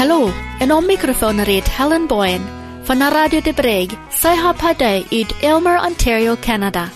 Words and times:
Hallo, 0.00 0.30
en 0.58 0.72
om 0.72 0.86
microfoon 0.86 1.40
reed 1.40 1.76
Helen 1.76 2.06
Boyen 2.06 2.42
van 2.82 2.98
de 2.98 3.08
Radio 3.08 3.40
de 3.40 3.52
Breg, 3.52 3.86
zij 4.08 4.36
haar 4.36 4.54
partij 4.54 5.06
uit 5.10 5.34
Elmer, 5.40 5.84
Ontario, 5.84 6.36
Canada. 6.40 6.88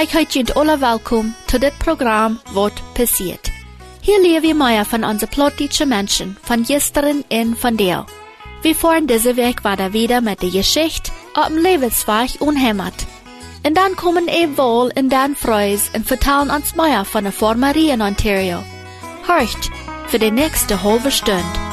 Ik 0.00 0.08
heet 0.08 0.32
jullie 0.32 0.52
alle 0.52 0.78
welkom 0.78 1.34
tot 1.46 1.60
dit 1.60 1.78
programma 1.78 2.36
Wat 2.52 2.82
passiert. 2.92 3.55
Hier 4.06 4.22
leer 4.22 4.40
wir 4.44 4.54
mehr 4.54 4.84
von 4.84 5.02
unseren 5.02 5.30
plottische 5.30 5.84
Menschen, 5.84 6.36
von 6.44 6.62
gestern 6.62 7.24
en 7.28 7.56
von 7.56 7.76
der. 7.76 8.06
Wir 8.62 8.76
fahren 8.76 9.08
diese 9.08 9.36
Weg 9.36 9.64
weiter 9.64 9.92
wieder 9.92 10.20
mit 10.20 10.42
der 10.42 10.50
Geschichte 10.50 11.10
auf 11.34 11.48
dem 11.48 11.58
Lebensweg 11.58 12.40
unhämmert. 12.40 13.04
Und 13.66 13.76
dann 13.76 13.96
kommen 13.96 14.28
eben 14.28 14.56
wohl 14.56 14.92
und 14.96 15.08
dann 15.08 15.34
Freus 15.34 15.90
und 15.92 16.06
vertellen 16.06 16.50
uns 16.50 16.76
mehr 16.76 17.04
von 17.04 17.24
der 17.24 17.32
Formerie 17.32 17.90
in 17.90 18.00
Ontario. 18.00 18.62
Horcht 19.26 19.72
für 20.06 20.20
die 20.20 20.30
nächste 20.30 20.84
halbe 20.84 21.10
Stunde. 21.10 21.65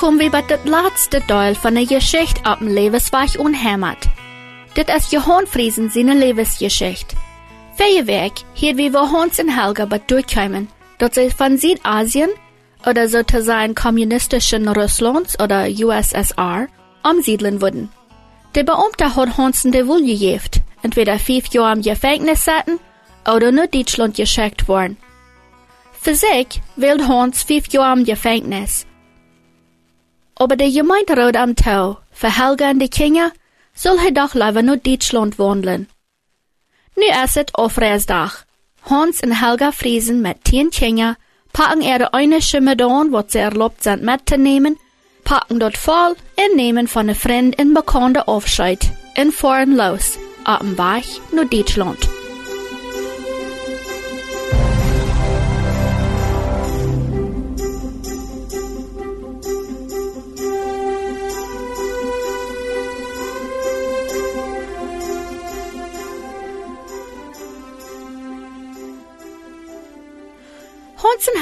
Kom 0.00 0.16
we 0.16 0.30
bij 0.30 0.42
het 0.46 0.64
laatste 0.64 1.22
deel 1.26 1.54
van 1.54 1.74
de 1.74 1.86
geschichte 1.86 2.50
op 2.50 2.60
een 2.60 2.72
levensweg 2.72 3.36
onhemmerd. 3.36 4.06
Dit 4.72 4.88
is 4.88 5.10
Johan 5.10 5.46
Friesen 5.46 5.90
zijn 5.90 6.18
levensgeschichte. 6.18 7.14
Feierwerk 7.74 8.38
hier 8.52 8.74
wie 8.74 8.90
wir 8.90 9.10
Hans 9.10 9.38
in 9.38 9.48
Helga 9.48 9.86
bei 9.86 10.00
durchkommen, 10.06 10.68
dass 10.96 11.14
sie 11.14 11.30
von 11.30 11.58
Südasien 11.58 12.30
oder 12.86 13.08
sozusagen 13.08 13.74
kommunistischen 13.74 14.68
Russlands 14.68 15.38
oder 15.38 15.66
USSR 15.68 16.68
umsiedeln 17.02 17.60
würden. 17.60 17.90
Der 18.54 18.64
Beamte 18.64 19.14
hat 19.14 19.36
Hansen 19.36 19.70
de 19.70 19.86
wohl 19.86 20.02
gejeft, 20.02 20.60
entweder 20.82 21.18
fünf 21.18 21.46
Jahre 21.52 21.72
im 21.72 21.82
Gefängnis 21.82 22.44
saßen 22.44 22.78
oder 23.34 23.52
nur 23.52 23.66
Deutschland 23.66 24.16
geschickt 24.16 24.66
worden. 24.66 24.96
Für 26.00 26.14
sich 26.14 26.62
will 26.76 27.06
Hans 27.06 27.42
fünf 27.42 27.68
Jahre 27.68 27.98
im 27.98 28.04
Gefängnis, 28.04 28.86
aber 30.40 30.56
der 30.56 30.70
Gemeinderat 30.70 31.36
am 31.36 31.54
Tau, 31.54 31.98
für 32.12 32.34
Helga 32.34 32.70
und 32.70 32.78
die 32.78 32.88
Kinder, 32.88 33.30
soll 33.74 33.98
er 34.04 34.10
doch 34.10 34.34
lieber 34.34 34.62
nur 34.62 34.78
Deutschland 34.78 35.38
wandeln. 35.38 35.86
Nu 36.96 37.04
ist 37.24 37.36
es 37.36 37.54
Aufreißdach. 37.54 38.44
Hans 38.88 39.22
und 39.22 39.42
Helga 39.42 39.70
Friesen 39.70 40.22
mit 40.22 40.38
zehn 40.48 40.70
Kinder 40.70 41.16
packen 41.52 41.82
ihre 41.82 42.14
eine 42.14 42.40
Schimmedan, 42.40 43.12
was 43.12 43.32
sie 43.32 43.38
erlaubt 43.38 43.82
sind 43.82 44.02
mitzunehmen, 44.02 44.78
packen 45.24 45.60
dort 45.60 45.76
voll 45.76 46.16
und 46.36 46.56
nehmen 46.56 46.88
von 46.88 47.06
der 47.06 47.16
Freund 47.16 47.54
in 47.56 47.74
bekannte 47.74 48.26
Aufscheid 48.26 48.80
und 49.18 49.32
fahren 49.32 49.76
los, 49.76 50.18
ab 50.44 50.60
dem 50.60 50.78
Weg 50.78 51.04
nur 51.32 51.44
Deutschland. 51.44 51.98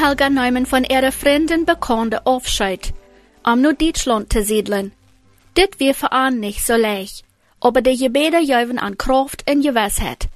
Helga 0.00 0.31
nehmen 0.31 0.64
von 0.64 0.84
ihrer 0.84 1.10
Freundin 1.10 1.64
bekannte 1.64 2.25
Aufscheid, 2.25 2.94
um 3.44 3.60
nur 3.60 3.72
Deutschland 3.72 4.32
zu 4.32 4.44
siedeln. 4.44 4.92
Dit 5.56 5.81
wir 5.81 5.94
für 5.94 6.12
an 6.12 6.38
nicht 6.38 6.64
so 6.64 6.75
leicht, 6.76 7.25
aber 7.60 7.82
die 7.82 7.97
Gebete 7.97 8.38
jäuven 8.38 8.78
an 8.78 8.97
Kraft 8.97 9.50
und 9.50 9.62
Gewissheit. 9.62 10.28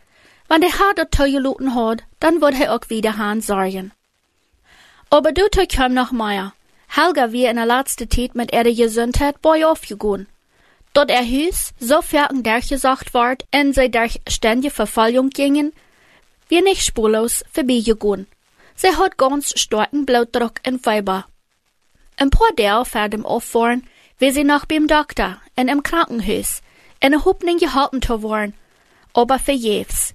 Wenn 0.49 0.63
der 0.63 0.79
Herr 0.79 0.95
dort 0.97 1.17
geluten 1.17 1.75
hat, 1.75 2.03
dann 2.19 2.41
wird 2.41 2.61
er 2.61 2.75
auch 2.75 2.91
wieder 2.91 3.17
Hahn 3.17 3.41
sorgen. 3.41 3.93
Aber 5.11 5.31
du 5.31 5.43
komm 5.75 5.95
noch 5.95 6.11
mehr. 6.11 6.55
Helga 6.89 7.33
wir 7.33 7.51
in 7.51 7.57
der 7.57 7.67
letzten 7.67 8.11
Zeit 8.11 8.35
mit 8.35 8.53
ihrer 8.53 8.75
Gesundheit 8.75 9.41
bei 9.41 9.65
aufgegangen. 9.65 10.27
Dort 10.93 11.11
er 11.11 11.25
Hüs 11.25 11.73
so 11.79 12.03
fertig 12.03 12.43
durchgesagt 12.43 13.15
ward 13.15 13.45
und 13.55 13.75
sie 13.75 13.91
durch 13.91 14.21
ständige 14.29 14.75
Verfallung 14.75 15.31
gingen, 15.31 15.73
wir 16.49 16.63
nicht 16.63 16.85
spurlos 16.85 17.45
vorbeigegangen. 17.51 18.27
Sie 18.75 18.97
hat 18.97 19.19
ganz 19.19 19.59
starken 19.59 20.07
Blutdruck 20.07 20.61
und 20.67 20.83
Fieber. 20.83 21.27
Ein 22.17 22.31
paar 22.31 22.55
Tage 22.57 22.85
vor 22.85 23.09
dem 23.09 23.27
Auffahren 23.27 23.87
will 24.19 24.33
sie 24.33 24.45
noch 24.45 24.67
beim 24.67 24.87
Doktor 24.87 25.39
in 25.57 25.69
einem 25.69 25.83
Krankenhaus 25.83 26.63
in 27.01 27.13
der 27.13 27.25
Hoffnung 27.25 27.59
gehalten 27.59 28.01
zu 28.01 28.23
werden, 28.23 28.55
aber 29.13 29.39
vergebens. 29.39 30.15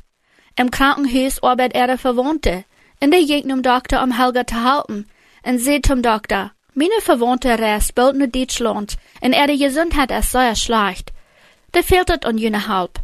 Im 0.55 0.71
Krankenhaus 0.71 1.43
arbeitet 1.43 1.75
ihre 1.75 1.97
Verwandte 1.97 2.63
und 3.01 3.11
der 3.11 3.23
ging 3.23 3.49
zum 3.49 3.61
Doktor, 3.61 4.01
um 4.03 4.17
Helga 4.17 4.45
zu 4.45 4.63
halten, 4.63 5.07
und 5.43 5.59
sie 5.59 5.81
zum 5.81 6.01
Doktor, 6.01 6.51
meine 6.73 7.01
Verwandte 7.01 7.57
reist 7.57 7.95
bald 7.95 8.17
nach 8.17 8.27
Deutschland 8.27 8.97
und 9.21 9.33
ihre 9.33 9.57
Gesundheit 9.57 10.11
ist 10.11 10.31
sehr 10.31 10.55
schlecht. 10.55 11.11
Da 11.71 11.81
fehlt 11.81 12.09
es 12.09 12.21
an 12.23 12.37
jene 12.37 12.67
Halb. 12.67 12.99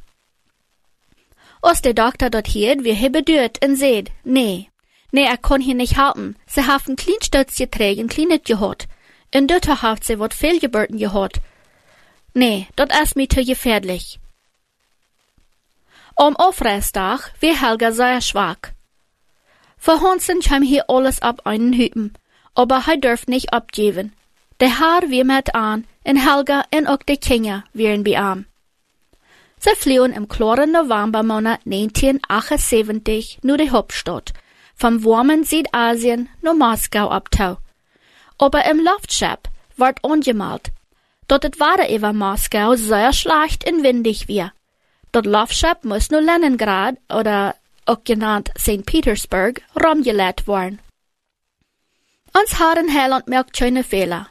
Als 1.62 1.82
der 1.82 1.94
Doktor 1.94 2.30
dort 2.30 2.48
hielt, 2.48 2.84
wie 2.84 2.92
er 2.92 3.10
bedeutet 3.10 3.64
und 3.66 3.76
sagt, 3.76 4.12
nee, 4.24 4.70
Nee, 5.16 5.26
er 5.26 5.38
kon 5.38 5.62
hier 5.62 5.76
nicht 5.76 5.96
halten. 5.96 6.36
Sie 6.48 6.66
haben 6.66 6.96
klein 6.96 7.22
Stutz 7.22 7.56
getragen, 7.56 8.08
kleinet 8.08 8.46
gehad. 8.46 8.88
Und 9.32 9.48
dort 9.52 9.68
haft 9.68 10.04
sie 10.04 10.18
wat 10.18 10.34
Fehlgeburten 10.34 10.98
gehad. 10.98 11.40
Nee, 12.34 12.68
dat 12.76 12.92
ist 13.00 13.16
mir 13.16 13.30
zu 13.30 13.46
gefährlich. 13.46 14.20
Am 16.16 16.36
Aufreißtag 16.36 17.32
wie 17.40 17.56
Helga 17.56 17.92
sehr 17.92 18.22
schwach. 18.22 18.74
Für 19.78 20.02
Hansen 20.02 20.40
kam 20.40 20.64
hier 20.64 20.90
alles 20.90 21.22
ab 21.22 21.42
einen 21.46 21.74
Hüten, 21.74 22.14
aber 22.56 22.84
er 22.88 22.98
dürft 22.98 23.30
nicht 23.30 23.54
abgeben. 23.54 24.14
Der 24.60 24.80
Haar 24.80 25.04
wie 25.10 25.24
mit 25.24 25.54
an, 25.54 25.86
und 26.06 26.18
Helga 26.18 26.64
und 26.74 26.88
auch 26.88 27.04
die 27.08 27.18
Kinder 27.18 27.66
wären 27.74 28.04
bei 28.04 28.16
ihm. 28.16 28.48
Sie 29.60 29.76
flohen 29.76 30.12
im 30.12 30.28
klaren 30.28 30.72
Novembermonat 30.72 31.60
1978 31.66 33.40
nur 33.44 33.58
die 33.58 33.70
Hauptstadt 33.70 34.34
vom 34.76 35.04
warmen 35.04 35.44
Südasien 35.44 36.30
nach 36.42 36.54
Moskau 36.54 37.10
abtau. 37.10 37.58
Aber 38.38 38.66
im 38.66 38.80
Luftschiff 38.80 39.40
ward 39.78 40.04
angemalt, 40.04 40.72
dat 41.28 41.44
het 41.44 41.60
Wetter 41.60 41.94
über 41.94 42.14
Moskau 42.14 42.76
sehr 42.76 43.14
schlecht 43.14 43.70
und 43.70 43.84
windig 43.84 44.28
wir. 44.28 44.52
Dat 45.12 45.26
Luftschiff 45.26 45.84
muss 45.84 46.10
nur 46.10 46.22
Leningrad 46.22 46.96
oder 47.10 47.56
auch 47.86 48.04
genannt 48.04 48.52
St. 48.58 48.86
Petersburg 48.86 49.62
rumgelegt 49.76 50.48
worden. 50.48 50.80
Uns 52.34 52.60
Herren 52.60 52.94
Heiland 52.94 53.28
merkt 53.28 53.58
schöne 53.58 53.84
Fehler. 53.84 54.28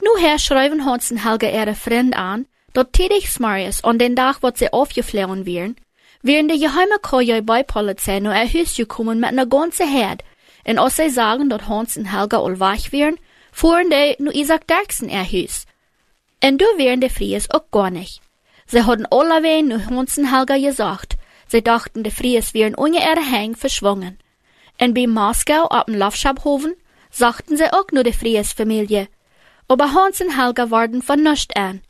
Nu 0.00 0.10
her 0.18 0.38
schreiben 0.38 0.84
Hansen 0.84 1.24
Helga 1.24 1.48
ihre 1.48 1.74
Freund 1.74 2.16
an, 2.16 2.46
dat 2.72 2.92
tätig 2.92 3.38
Marius 3.40 3.84
an 3.84 3.98
den 3.98 4.16
Tag, 4.16 4.42
wat 4.42 4.58
sie 4.58 4.72
aufgeflogen 4.72 5.44
wären, 5.46 5.76
wären 6.22 6.48
die 6.48 6.58
geheime 6.58 6.98
Koje 7.02 7.42
bei 7.42 7.62
Polizei 7.62 8.20
nur 8.20 8.32
ein 8.32 8.52
Haus 8.52 8.76
gekommen 8.76 9.20
mit 9.20 9.30
einer 9.30 9.46
ganzen 9.46 9.88
Herd. 9.88 10.22
Und 10.64 10.78
als 10.78 10.96
sie 10.96 11.10
sagen, 11.10 11.48
dass 11.48 11.68
Hans 11.68 11.96
und 11.96 12.06
Helga 12.06 12.38
all 12.38 12.60
wach 12.60 12.92
wären, 12.92 13.18
fuhren 13.50 13.90
die 13.90 14.16
nur 14.22 14.34
Isaac 14.34 14.66
Derksen 14.68 15.08
ihr 15.08 15.24
Haus. 15.24 15.66
Und 16.42 16.60
du 16.60 16.64
wären 16.76 17.00
die 17.00 17.08
Fries 17.08 17.50
auch 17.50 17.70
gar 17.70 17.90
nicht. 17.90 18.20
Sie 18.66 18.84
hatten 18.84 19.06
alle 19.06 19.42
wen 19.42 19.68
nur 19.68 19.86
Hans 19.86 20.16
und 20.16 20.32
Helga 20.32 20.56
gesagt. 20.56 21.16
Sie 21.48 21.62
dachten, 21.62 22.04
die 22.04 22.10
Fries 22.10 22.54
wären 22.54 22.74
ohne 22.76 22.98
ihre 22.98 23.30
Hänge 23.30 23.56
verschwungen. 23.56 24.18
Und 24.80 24.94
bei 24.94 25.06
Moskau 25.06 25.66
ab 25.68 25.86
dem 25.86 25.96
Laufschabhofen 25.96 26.74
sagten 27.10 27.56
sie 27.56 27.72
auch 27.72 27.86
nur 27.92 28.04
die 28.04 28.12
Fries 28.12 28.52
Familie. 28.52 29.08
Aber 29.68 29.92
Hans 29.92 30.20
und 30.20 30.38
Helga 30.38 30.70
waren 30.70 31.02
von 31.02 31.22
nichts 31.22 31.54
an. 31.54 31.82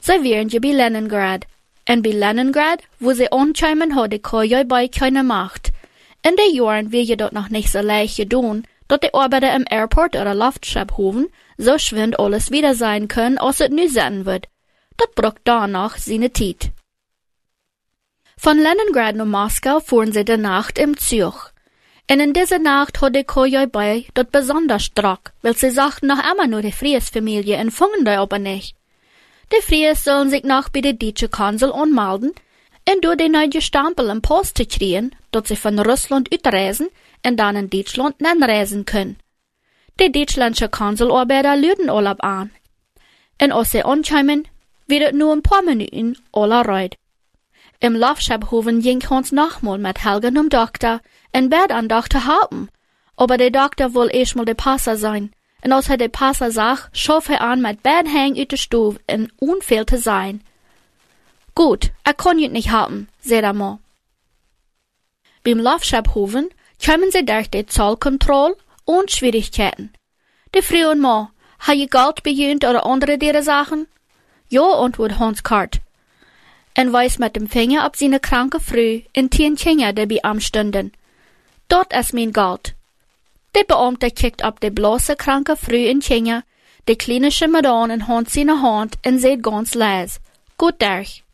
Sie 0.00 0.22
wären 0.22 0.48
ja 0.48 0.60
bei 0.60 0.72
Leningrad 0.72 1.46
en 1.90 2.02
Leningrad, 2.02 2.82
wo 3.00 3.12
sie 3.12 3.32
anscheinend 3.32 3.92
had, 3.94 4.20
kon 4.20 4.46
jij 4.46 4.66
bij 4.66 4.88
keine 4.88 5.22
Macht. 5.22 5.70
In 6.20 6.36
de 6.36 6.50
jaren 6.54 6.88
wil 6.88 7.04
je 7.04 7.16
dat 7.16 7.32
nog 7.32 7.48
niet 7.48 7.68
zo 7.68 7.82
leicht 7.82 8.14
gedaan, 8.14 8.62
dat 8.86 9.00
de 9.00 9.12
Arbeiter 9.12 9.54
im 9.54 9.64
Airport 9.64 10.14
oder 10.14 10.34
Luftschabhofen 10.34 11.32
so 11.56 11.78
schwind 11.78 12.16
alles 12.16 12.48
wieder 12.50 12.74
sein 12.74 13.06
können, 13.06 13.38
als 13.38 13.60
es 13.60 13.68
nu 13.68 13.88
sein 13.88 14.24
wird. 14.24 14.46
Dat 14.96 15.14
braucht 15.14 15.40
danach 15.42 15.98
seine 15.98 16.30
Zeit. 16.30 16.70
Von 18.36 18.58
Leningrad 18.58 19.16
nach 19.16 19.26
Moskau 19.26 19.80
fuhren 19.80 20.12
sie 20.12 20.24
die 20.24 20.36
Nacht 20.36 20.78
im 20.78 20.96
Zug. 20.96 21.52
Und 22.10 22.20
in 22.20 22.32
dieser 22.32 22.58
Nacht 22.58 23.00
hat 23.00 23.14
die 23.14 23.24
Kojoi 23.24 23.66
bei 23.66 24.04
dort 24.14 24.30
besonders 24.30 24.84
stark, 24.84 25.32
weil 25.42 25.56
sie 25.56 25.70
sagten 25.70 26.06
noch 26.06 26.22
immer 26.32 26.46
nur 26.46 26.62
die 26.62 26.72
Fries-Familie 26.72 27.56
empfangen 27.56 28.04
da 28.04 28.20
aber 28.20 28.38
nicht. 28.38 28.79
Die 29.52 29.62
Fries 29.62 30.04
sollen 30.04 30.30
sich 30.30 30.44
noch 30.44 30.68
bei 30.68 30.80
der 30.80 30.92
deutschen 30.92 31.30
Konsul 31.30 31.72
anmelden 31.72 32.32
und 32.88 33.04
durch 33.04 33.16
die 33.16 33.28
neue 33.28 33.60
Stempel 33.60 34.08
im 34.08 34.22
Post 34.22 34.56
zu 34.56 34.66
kriegen, 34.66 35.14
dort 35.32 35.48
sie 35.48 35.56
von 35.56 35.78
Russland 35.78 36.32
utreisen 36.32 36.88
und 37.26 37.36
dann 37.36 37.56
in 37.56 37.70
Deutschland 37.70 38.16
reisen 38.20 38.84
können. 38.84 39.16
Die 40.00 40.12
deutschländische 40.12 40.68
Konsularbeiter 40.68 41.56
lüden 41.56 41.90
Urlaub 41.90 42.22
an. 42.24 42.50
Und 43.42 43.52
als 43.52 43.74
ankommen, 43.74 44.48
wird 44.86 45.02
es 45.02 45.12
nur 45.12 45.32
ein 45.32 45.42
paar 45.42 45.62
Minuten 45.62 46.16
aller 46.32 46.64
reut. 46.64 46.96
Im 47.80 47.94
Laufschabhoven 47.96 48.82
ging 48.82 49.02
uns 49.08 49.32
nochmal 49.32 49.78
mit 49.78 50.04
Helgen 50.04 50.38
um 50.38 50.48
Doktor 50.48 51.00
en 51.32 51.48
Bett 51.48 51.70
an 51.70 51.88
Doktor 51.88 52.26
halten. 52.26 52.68
Aber 53.16 53.36
der 53.36 53.50
Doktor 53.50 53.94
will 53.94 54.10
erstmal 54.12 54.44
der 54.44 54.54
Passer 54.54 54.96
sein. 54.96 55.32
Und 55.62 55.72
als 55.72 55.88
er 55.88 55.96
der 55.96 56.08
Passer 56.08 56.50
sagt, 56.50 56.96
schauf 56.96 57.28
er 57.28 57.42
an 57.42 57.60
mit 57.60 57.82
Bett 57.82 58.06
hängen 58.06 58.40
ut 58.40 58.52
der 58.52 58.56
Stube 58.56 59.00
en 59.06 59.30
unfehl 59.38 59.84
zu 59.86 59.98
sein. 59.98 60.42
Gut, 61.54 61.90
er 62.04 62.14
jut 62.38 62.52
nicht 62.52 62.70
halten, 62.70 63.08
sagt 63.20 63.42
er 63.42 63.52
mal. 63.52 63.78
Beim 65.44 65.58
Laufschabhoven 65.58 66.48
kommen 66.84 67.10
sie 67.10 67.24
durch 67.24 67.50
die 67.50 67.66
Zollkontrolle 67.66 68.56
und 68.84 69.10
Schwierigkeiten. 69.10 69.92
Die 70.54 70.62
Frau 70.62 70.90
und 70.90 71.00
Mann, 71.00 71.28
ha 71.66 71.72
je 71.72 71.86
Geld 71.86 72.22
bejönt 72.22 72.64
oder 72.64 72.86
andere 72.86 73.18
dere 73.18 73.42
Sachen? 73.42 73.86
Ja, 74.48 74.62
antwortet 74.62 75.18
Hans 75.18 75.42
Kart 75.42 75.80
en 76.74 76.92
weist 76.92 77.18
mit 77.18 77.36
dem 77.36 77.48
Finger 77.48 77.86
auf 77.86 77.96
seine 77.96 78.20
kranke 78.20 78.60
Frau 78.60 79.02
in 79.12 79.28
tien 79.30 79.56
die 79.56 80.06
bei 80.06 80.20
ihm 80.24 80.40
stünden. 80.40 80.92
Dort 81.68 81.92
ist 81.92 82.14
mein 82.14 82.32
Geld. 82.32 82.74
Der 83.54 83.64
Beamte 83.64 84.10
kickt 84.10 84.42
ab 84.42 84.60
die 84.60 84.70
bloße 84.70 85.16
kranke 85.16 85.56
Frau 85.56 85.74
in 85.74 86.00
Kinder, 86.00 86.44
die 86.88 86.96
kleine 86.96 87.30
Schimmeran 87.30 87.90
in 87.90 88.06
Hand 88.08 88.30
seine 88.30 88.62
Hand 88.62 88.98
und 89.04 89.18
seht 89.18 89.42
ganz 89.42 89.74
leis. 89.74 90.20
Gut 90.56 90.80
durch. 90.80 91.24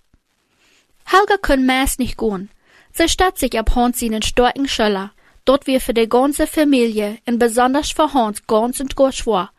Helga 1.04 1.36
kann 1.36 1.66
meist 1.66 1.98
nicht 1.98 2.18
gehen. 2.18 2.50
Sie 2.92 3.08
statt 3.08 3.38
sich 3.38 3.58
ab 3.58 3.74
Hans 3.74 4.00
seinen 4.00 4.22
starken 4.22 4.68
Schüler. 4.68 5.12
Dort 5.44 5.66
wir 5.66 5.80
für 5.80 5.94
die 5.94 6.08
ganze 6.08 6.46
Familie 6.46 7.18
und 7.26 7.38
besonders 7.38 7.90
für 7.90 8.12
Hans 8.12 8.46
ganz 8.46 8.80
und 8.80 8.96
gut 8.96 9.14
schwor. 9.14 9.50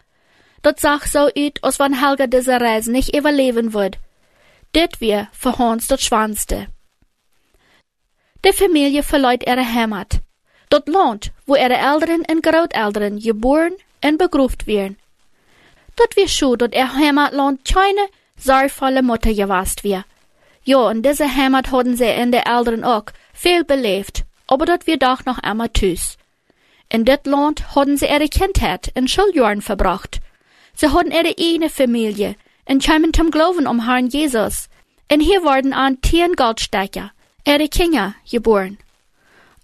Dort 0.61 0.79
sagt 0.79 1.07
so 1.09 1.27
ut, 1.27 1.63
als 1.63 1.79
wenn 1.79 2.01
Helga 2.01 2.27
diese 2.27 2.59
Reise 2.59 2.91
nicht 2.91 3.15
überleben 3.15 3.73
wird, 3.73 3.97
Dit 4.75 4.99
wir 5.01 5.27
für 5.31 5.57
Hans 5.57 5.87
dat 5.87 6.01
schwanste. 6.01 6.67
Die 8.45 8.53
Familie 8.53 9.01
verleiht 9.01 9.47
ihre 9.47 9.65
Heimat. 9.65 10.19
Dort 10.69 10.87
Land, 10.89 11.31
wo 11.45 11.55
ihre 11.55 11.75
Eltern 11.75 12.23
und 12.29 12.43
Großeltern 12.43 13.19
geboren 13.19 13.73
und 14.03 14.17
begruft 14.17 14.67
werden. 14.67 14.97
Dort 15.95 16.15
wir 16.15 16.27
schon, 16.27 16.57
dort 16.57 16.75
ihr 16.75 16.93
Heimatland 16.93 17.63
keine 17.65 18.07
sorgvolle 18.37 19.01
Mutter 19.01 19.33
gewast 19.33 19.83
wir. 19.83 20.03
Ja, 20.63 20.91
in 20.91 21.01
dieser 21.01 21.33
Heimat 21.33 21.71
hatten 21.71 21.95
sie 21.95 22.05
in 22.05 22.31
der 22.31 22.45
Eltern 22.45 22.83
auch 22.83 23.05
viel 23.33 23.63
belebt, 23.63 24.25
aber 24.47 24.65
dort 24.65 24.85
wir 24.85 24.97
doch 24.97 25.25
noch 25.25 25.39
einmal 25.39 25.69
tüs. 25.69 26.17
In 26.89 27.05
dit 27.05 27.25
Land 27.25 27.75
hatten 27.75 27.97
sie 27.97 28.05
ihre 28.05 28.27
Kindheit 28.27 28.89
in 28.93 29.07
Schuljahren 29.07 29.61
verbracht. 29.61 30.19
Sie 30.75 30.89
hatten 30.89 31.11
ihre 31.11 31.33
eigene 31.37 31.69
Familie, 31.69 32.35
en 32.65 32.79
kwamen 32.79 33.13
zum 33.13 33.31
Glauben 33.31 33.67
um 33.67 33.85
Herrn 33.85 34.07
Jesus. 34.07 34.69
En 35.07 35.21
hier 35.21 35.43
worden 35.43 35.73
an 35.73 36.01
tien 36.01 36.35
Goldstecker, 36.35 37.11
ihre 37.45 37.69
Kinder, 37.69 38.13
geboren. 38.29 38.77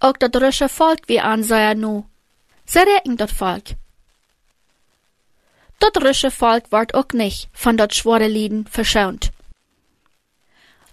Auch 0.04 0.18
das 0.20 0.34
russische 0.42 0.68
Volk 0.68 1.00
wie 1.08 1.22
an 1.22 1.44
sei 1.44 1.74
nu. 1.76 2.04
Sie 2.66 2.80
recken 2.80 3.16
das 3.16 3.32
Volk. 3.32 3.68
Das 5.80 5.96
russische 6.04 6.30
Volk 6.30 6.72
wird 6.74 6.94
auch 6.94 7.14
nicht 7.14 7.48
von 7.54 7.78
dat 7.78 7.96
schwere 7.96 8.28
Lieden 8.28 8.68
verschont. 8.68 9.32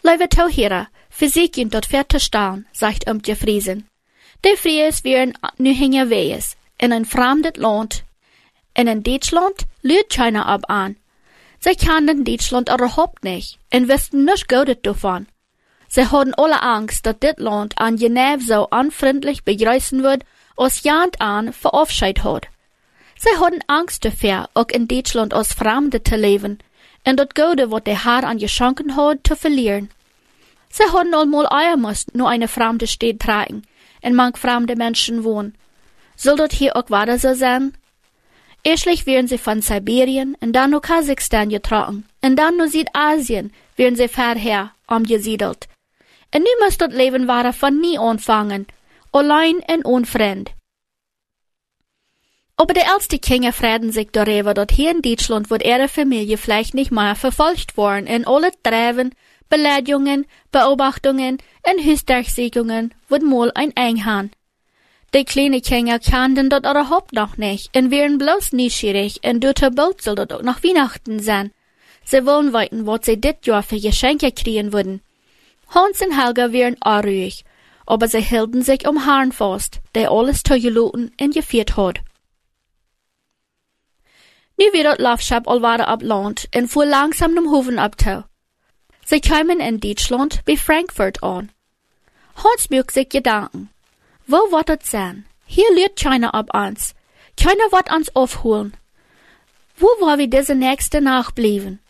Liebe 0.05 0.29
Tauhierer, 0.29 0.87
Physik 1.11 1.57
und 1.59 1.75
dort 1.75 1.87
fertigstellen, 1.87 2.67
sagt 2.73 3.11
Umtje 3.11 3.35
Friesen. 3.35 3.89
Die 4.45 4.57
Fries 4.57 5.03
wären 5.03 5.37
nu 5.59 5.73
hinger 5.75 6.09
wees, 6.09 6.57
in 6.79 6.93
ein 6.93 7.05
fremdes 7.05 7.57
Land. 7.57 8.05
In 8.75 8.89
ein 8.89 9.03
Deutschland 9.03 9.67
lügt 9.83 10.15
keiner 10.15 10.47
ab 10.47 10.63
an, 10.69 10.95
Sie 11.59 11.75
kannten 11.75 12.25
Deutschland 12.25 12.69
überhaupt 12.71 13.25
nicht 13.25 13.59
und 13.75 13.89
wussten 13.89 14.25
nicht 14.25 14.49
gut 14.49 14.79
davon. 14.87 15.27
Sie 15.93 16.07
hatten 16.07 16.35
alle 16.35 16.63
Angst, 16.63 17.05
dass 17.05 17.19
dit 17.19 17.41
Land 17.41 17.77
an 17.77 17.97
Genève 17.97 18.41
so 18.47 18.69
unfreundlich 18.71 19.43
begrüßen 19.43 20.05
wird, 20.05 20.23
als 20.57 20.85
jemand 20.85 21.21
an 21.21 21.53
Aufscheid 21.65 22.23
hat. 22.23 22.47
Sie 23.19 23.37
hatten 23.41 23.59
Angst 23.67 24.05
dafür, 24.05 24.49
auch 24.55 24.69
in 24.69 24.87
Deutschland 24.87 25.35
als 25.35 25.53
Fremde 25.53 26.01
zu 26.03 26.15
leben 26.15 26.61
und 27.05 27.19
das 27.19 27.31
Gute, 27.35 27.73
was 27.73 27.83
der 27.83 28.05
Herr 28.05 28.23
an 28.23 28.39
geschenken 28.39 28.95
hat, 28.95 29.27
zu 29.27 29.35
verlieren. 29.35 29.91
Sie 30.71 30.85
hatten 30.85 31.13
einmal 31.13 31.53
Eier 31.53 31.77
müssen 31.77 32.13
nur 32.17 32.29
eine 32.29 32.47
fremde 32.47 32.87
Stadt 32.87 33.19
tragen, 33.19 33.65
und 34.03 34.15
manch 34.15 34.37
fremde 34.37 34.77
Menschen 34.77 35.25
wohnen. 35.25 35.57
Soll 36.15 36.37
das 36.37 36.53
hier 36.53 36.77
auch 36.77 36.89
weiter 36.91 37.19
so 37.19 37.35
sein? 37.35 37.75
Erstlich 38.63 39.07
werden 39.07 39.27
sie 39.27 39.39
von 39.39 39.61
Sibirien 39.61 40.37
und 40.41 40.53
dann 40.53 40.71
nur 40.71 40.83
Kasachstan 40.83 41.49
getragen 41.49 42.05
und 42.23 42.37
dann 42.37 42.59
nur 42.59 42.69
Südasien 42.69 43.53
werden 43.77 43.97
sie 43.97 44.07
vorher 44.07 44.71
umgesiedelt. 44.87 45.70
Und 46.35 46.43
nu 46.43 46.65
muss 46.65 46.79
das 46.79 46.93
Leben 46.93 47.27
war 47.29 47.53
von 47.53 47.81
nie 47.81 47.99
anfangen, 47.99 48.67
allein 49.13 49.57
und 49.69 49.85
unfremd. 49.85 50.53
Aber 52.57 52.75
die 52.75 52.81
älteste 52.81 53.19
Kinder 53.19 53.53
freuen 53.53 53.91
sich 53.91 54.11
darüber, 54.13 54.53
dass 54.53 54.69
hier 54.71 54.91
in 54.91 55.01
Deutschland 55.01 55.49
wird 55.49 55.65
ihre 55.65 55.89
Familie 55.89 56.37
vielleicht 56.37 56.75
nicht 56.75 56.91
mehr 56.91 57.17
verfolgt 57.17 57.77
worden 57.77 58.07
in 58.07 58.27
alle 58.27 58.51
Treffen, 58.63 59.15
Beleidigungen, 59.49 60.27
Beobachtungen 60.53 61.39
und 61.69 61.85
Höchstdurchsiegungen 61.85 62.95
wird 63.09 63.23
mal 63.23 63.51
ein 63.55 63.73
Einhahn. 63.77 64.31
Die 65.13 65.25
kleine 65.25 65.61
Kinder 65.61 65.99
kannten 65.99 66.51
dort 66.51 66.67
überhaupt 66.67 67.13
noch 67.13 67.37
nicht 67.37 67.77
und 67.77 67.91
wären 67.91 68.19
bloß 68.19 68.53
neugierig 68.53 69.21
und 69.25 69.43
dort 69.43 69.75
bald 69.75 70.03
soll 70.03 70.15
dort 70.15 70.33
auch 70.33 70.43
noch 70.43 70.63
Weihnachten 70.63 71.19
sein. 71.19 71.51
Sie 72.05 72.25
wollen 72.27 72.53
weiten, 72.53 72.87
was 72.87 73.07
sie 73.07 73.21
dit 73.21 73.45
Jahr 73.47 73.63
für 73.63 73.81
Geschenke 73.81 74.31
kriegen 74.31 74.73
würden. 74.73 75.01
Hans 75.71 76.01
und 76.03 76.19
Helga 76.19 76.53
wären 76.53 76.77
auch 76.81 77.05
ruhig, 77.05 77.45
aber 77.87 78.09
sie 78.09 78.21
hielten 78.21 78.63
sich 78.63 78.89
um 78.89 79.05
Herrn 79.05 79.33
fast, 79.33 79.81
der 79.95 80.11
alles 80.11 80.43
zugeloten 80.43 81.13
und 81.21 81.35
geführt 81.35 81.77
hat. 81.77 82.01
Nu 84.59 84.67
wird 84.73 84.85
das 84.85 84.99
Laufschab 84.99 85.49
allweiter 85.49 85.89
ab 85.89 86.03
Land 86.03 86.49
und 86.55 86.69
fuhr 86.69 86.85
langsam 86.85 87.35
dem 87.35 87.51
Hofen 87.51 87.79
abtau. 87.79 88.25
Sie 89.05 89.21
kamen 89.21 89.61
in 89.61 89.81
Deutschland 89.81 90.45
bei 90.45 90.57
Frankfurt 90.57 91.23
an. 91.23 91.51
Hans 92.37 92.69
mögt 92.69 92.93
sich 92.93 93.09
Gedanken. 93.09 93.71
Wo 94.27 94.37
wird 94.53 94.69
het 94.69 94.85
sein? 94.85 95.25
Hier 95.47 95.69
lügt 95.75 96.01
keiner 96.01 96.35
ab 96.35 96.51
uns. 96.55 96.95
Keiner 97.37 97.73
wird 97.73 97.93
uns 97.93 98.15
aufholen. 98.15 98.77
Wo 99.77 99.87
wollen 100.01 100.19
wir 100.19 100.29
diese 100.29 100.55
nächste 100.55 101.01
Nacht 101.01 101.35
bleiben? 101.35 101.81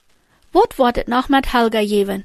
Wat 0.53 0.79
wird 0.79 0.97
het 0.97 1.09
noch 1.09 1.29
mit 1.29 1.53
Helga 1.53 1.83
geben? 1.83 2.25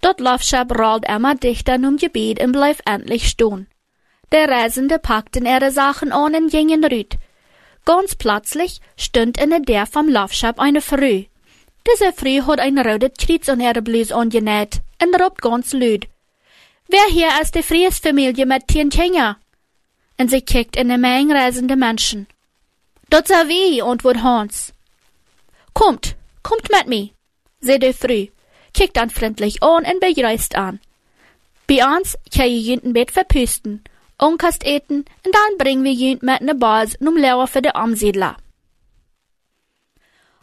Dort 0.00 0.20
Laufschab 0.20 0.78
rollt 0.78 1.08
immer 1.08 1.34
dichter 1.34 1.78
num 1.78 1.96
Gebiet 1.96 2.40
und 2.40 2.52
bleibt 2.52 2.82
endlich 2.86 3.28
stehen. 3.28 3.66
Der 4.30 4.48
Reisende 4.48 4.98
packten 4.98 5.46
ihre 5.46 5.70
Sachen 5.70 6.12
an 6.12 6.34
und 6.34 6.50
gingen 6.50 6.84
rüt. 6.84 7.16
Ganz 7.84 8.14
plötzlich 8.14 8.80
stund 8.96 9.38
in 9.38 9.62
der 9.62 9.86
vom 9.86 10.08
Laufschab 10.08 10.60
eine 10.60 10.82
Frau. 10.82 11.24
Diese 11.86 12.12
Frau 12.12 12.46
hat 12.46 12.60
ein 12.60 12.78
rotes 12.78 13.12
Kreuz 13.18 13.48
an 13.48 13.60
ihre 13.60 13.80
Bluse 13.80 14.14
angenäht 14.14 14.80
und 15.02 15.20
robt 15.20 15.40
ganz 15.40 15.72
laut. 15.72 16.06
Wer 16.88 17.06
hier 17.10 17.28
ist 17.40 17.54
die 17.54 17.62
Friesfamilie 17.62 18.46
mit 18.46 18.68
tien 18.68 18.90
Kinder? 18.90 19.38
Und 20.18 20.30
sie 20.30 20.42
kickt 20.42 20.76
in 20.76 20.90
eine 20.90 20.98
Menge 20.98 21.34
reisende 21.34 21.76
Menschen. 21.76 22.26
Dort 23.08 23.28
sei 23.28 23.48
wie, 23.48 23.82
antwortet 23.82 24.22
Hans. 24.22 24.74
Kommt, 25.72 26.16
kommt 26.42 26.68
mit 26.70 26.88
mir, 26.88 27.10
sagt 27.60 27.82
die 27.82 27.92
Frau, 27.92 28.32
kickt 28.74 28.96
dann 28.96 29.10
freundlich 29.10 29.62
an 29.62 29.84
und 29.84 30.00
begrüßt 30.00 30.56
an. 30.56 30.80
Bei 31.66 31.84
uns 31.84 32.16
kann 32.34 32.48
ihr 32.48 32.60
jünt 32.60 32.84
ein 32.84 32.92
Bett 32.92 33.10
verpüsten, 33.10 33.84
unkast 34.18 34.64
eten 34.66 35.04
und 35.24 35.34
dann 35.34 35.58
bringen 35.58 35.84
wir 35.84 35.92
jünt 35.92 36.22
mit 36.22 36.40
ne 36.40 36.54
Bars 36.54 36.96
num 37.00 37.16
Lauer 37.16 37.46
für 37.46 37.62
die 37.62 37.72
Umsiedler. 37.74 38.36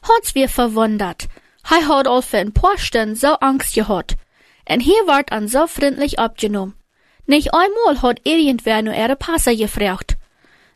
Hans 0.04 0.36
wird 0.36 0.52
verwundert. 0.52 1.28
Er 1.70 1.88
hat 1.88 2.08
all 2.08 2.22
für 2.22 2.38
ein 2.38 2.54
paar 2.54 2.78
Stunden 2.78 3.16
so 3.16 3.34
Angst 3.40 3.74
gehabt, 3.74 4.16
en 4.66 4.80
hier 4.80 5.08
ward 5.08 5.32
an 5.32 5.48
so 5.48 5.66
freundlich 5.66 6.20
abgenommen. 6.20 6.76
Nicht 7.26 7.54
einmal 7.54 8.02
hat 8.04 8.22
irgendwer 8.24 8.84
nur 8.84 8.94
ihre 8.94 9.16
Passe 9.16 9.56
gefragt. 9.56 10.18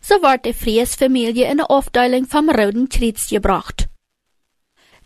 So 0.01 0.15
ward 0.24 0.46
die 0.46 0.53
Fries-Familie 0.53 1.50
in 1.51 1.58
der 1.58 1.70
Aufteilung 1.70 2.25
vom 2.25 2.50
Roten 2.50 2.89
Kreuz 2.89 3.29
gebracht. 3.29 3.88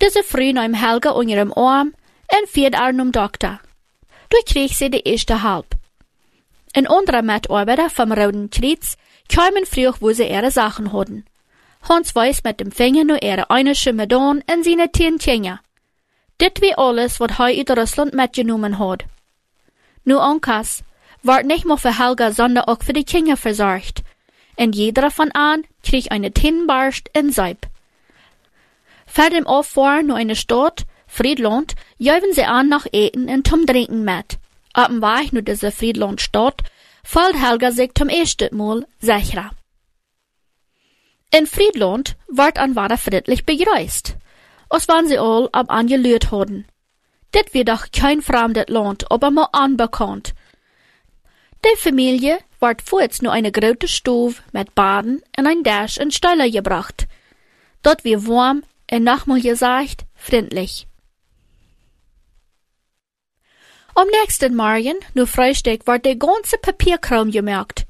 Diese 0.02 0.24
Frau 0.24 0.52
nahm 0.54 0.74
Helga 0.74 1.12
unter 1.12 1.34
ihrem 1.34 1.54
Arm 1.54 1.94
und 2.36 2.50
führt 2.50 2.76
er 2.76 2.96
zum 2.96 3.12
Doktor. 3.12 3.60
Du 4.30 4.38
krieg 4.46 4.74
sie 4.74 4.90
die 4.90 5.08
erste 5.08 5.44
halb. 5.44 5.68
Ein 6.76 6.88
anderer 6.88 7.22
Mitarbeiter 7.22 7.90
vom 7.90 8.12
Roten 8.12 8.50
Kreuz 8.50 8.98
kamen 9.30 9.66
früh, 9.66 9.92
wo 10.00 10.12
sie 10.12 10.28
ihre 10.28 10.52
Sachen 10.52 10.92
hatten. 10.92 11.26
Hans 11.88 12.16
weiß 12.16 12.44
mit 12.44 12.60
dem 12.60 12.72
Finger 12.72 13.04
nur 13.04 13.22
ihre 13.22 13.50
einische 13.50 13.94
Medon 13.94 14.44
in 14.52 14.64
seine 14.64 14.92
zehn 14.92 15.20
Finger. 15.20 15.60
Dit 16.42 16.62
wie 16.62 16.76
alles, 16.76 17.20
wat 17.20 17.38
hij 17.38 17.58
uit 17.58 17.78
Russland 17.78 18.14
mitgenommen 18.14 18.74
had. 18.74 19.04
Nu 20.04 20.16
onkas, 20.16 20.84
ward 21.22 21.46
nicht 21.46 21.66
nur 21.66 21.78
für 21.78 21.98
Helga, 22.00 22.32
sondern 22.32 22.66
auch 22.66 22.84
für 22.84 22.94
die 22.94 23.04
Kinder 23.04 23.38
versorgt. 23.38 24.04
Und 24.56 24.76
jeder 24.76 25.12
von 25.12 25.32
an 25.32 25.64
krieg 25.84 26.12
eine 26.12 26.32
Tinnbarst 26.32 27.10
in 27.14 27.32
Seib. 27.32 27.68
Für 29.06 29.30
dem 29.30 29.46
Auffahren 29.46 30.08
nur 30.08 30.18
eine 30.18 30.36
Stadt, 30.36 30.86
Friedland, 31.16 31.76
jäuven 32.00 32.34
sie 32.34 32.44
an 32.44 32.70
nach 32.70 32.88
Eten 32.92 33.30
und 33.30 33.48
zum 33.48 33.68
Trinken 33.68 34.04
mit. 34.04 34.40
Ab 34.74 34.88
dem 34.88 35.04
Weg 35.04 35.32
nur 35.32 35.44
diese 35.44 35.72
Friedland 35.72 36.22
Stadt, 36.22 36.62
fällt 37.04 37.36
Helga 37.40 37.72
sich 37.72 37.92
zum 37.94 38.10
ersten 38.10 38.58
Mal 38.58 38.88
sicherer. 39.00 39.52
In 41.30 41.46
Friedland 41.46 42.16
ward 42.28 42.58
an 42.58 42.76
Wada 42.76 42.98
friedlich 42.98 43.46
begrüßt, 43.46 44.16
als 44.70 44.88
wann 44.88 45.08
sie 45.08 45.20
all 45.20 45.50
ab 45.52 45.70
angelüht 45.70 46.32
hadden. 46.32 46.66
Dit 47.36 47.54
wird 47.54 47.70
doch 47.70 47.92
kein 47.92 48.24
fremdes 48.24 48.70
Land, 48.70 49.12
aber 49.12 49.30
mal 49.30 49.50
unbekannt. 49.54 50.34
Die 51.64 51.78
Familie 51.78 52.40
ward 52.60 52.82
vorts 52.82 53.22
nur 53.22 53.34
eine 53.34 53.52
große 53.52 53.88
Stove 53.88 54.42
mit 54.52 54.74
Baden 54.74 55.22
und 55.38 55.46
ein 55.46 55.62
Dash 55.62 55.98
in 55.98 56.10
Steiler 56.10 56.50
gebracht. 56.50 57.08
Dort 57.84 58.04
wir 58.04 58.26
warm 58.28 58.64
und 58.92 59.04
nochmal 59.04 59.42
gesagt, 59.42 60.06
freundlich. 60.16 60.88
Am 63.96 64.08
nächsten 64.08 64.56
Morgen, 64.56 64.96
nur 65.14 65.28
Frühstück, 65.28 65.86
war 65.86 66.00
der 66.00 66.16
ganze 66.16 66.58
Papierkram 66.58 67.30
gemerkt. 67.30 67.86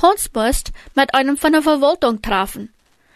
Hans 0.00 0.30
musste 0.32 0.72
mit 0.94 1.12
einem 1.12 1.36
von 1.36 1.52
der 1.52 1.60
Verwaltung 1.60 2.22
treffen. 2.22 2.72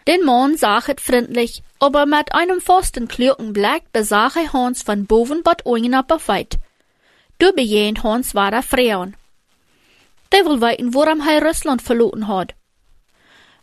Den 0.06 0.22
Mann 0.25 0.58
sah 0.58 0.87
het 0.87 1.00
freundlich, 1.00 1.62
aber 1.78 2.04
mit 2.04 2.34
einem 2.34 2.60
festen 2.60 3.08
klugen 3.08 3.54
Blick 3.54 3.90
besah 3.94 4.30
er 4.34 4.52
Hans 4.52 4.82
von 4.82 5.06
boven 5.06 5.42
bis 5.42 5.64
unten 5.64 5.94
ab 5.94 6.12
auf 6.12 6.28
weit. 6.28 6.58
Du 7.38 7.50
bejehnt 7.54 8.02
Hans 8.02 8.34
war 8.34 8.50
der 8.50 8.62
Frauen. 8.62 9.16
Der 10.32 10.44
will 10.44 10.60
weiten, 10.60 10.92
woran 10.92 11.26
er 11.26 11.42
Russland 11.42 11.80
verloren 11.80 12.28
hat. 12.28 12.54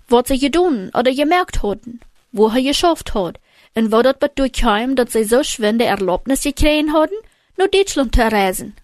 Was 0.08 0.28
sie 0.30 0.40
gedun 0.40 0.90
oder 0.96 1.14
gemerkt 1.14 1.62
hatten, 1.62 2.00
wo 2.32 2.48
er 2.48 2.64
geschafft 2.64 3.14
hat, 3.14 3.40
und 3.76 3.92
wo 3.92 4.02
dat 4.02 4.40
durchkam, 4.40 4.96
dass 4.96 5.14
sie 5.14 5.24
so 5.24 5.44
schwinde 5.44 5.86
Erlaubnis 5.86 6.42
gekriegt 6.42 6.92
hatten, 6.92 7.16
Deutschland 7.66 8.14
zu 8.14 8.22
reisen. 8.22 8.76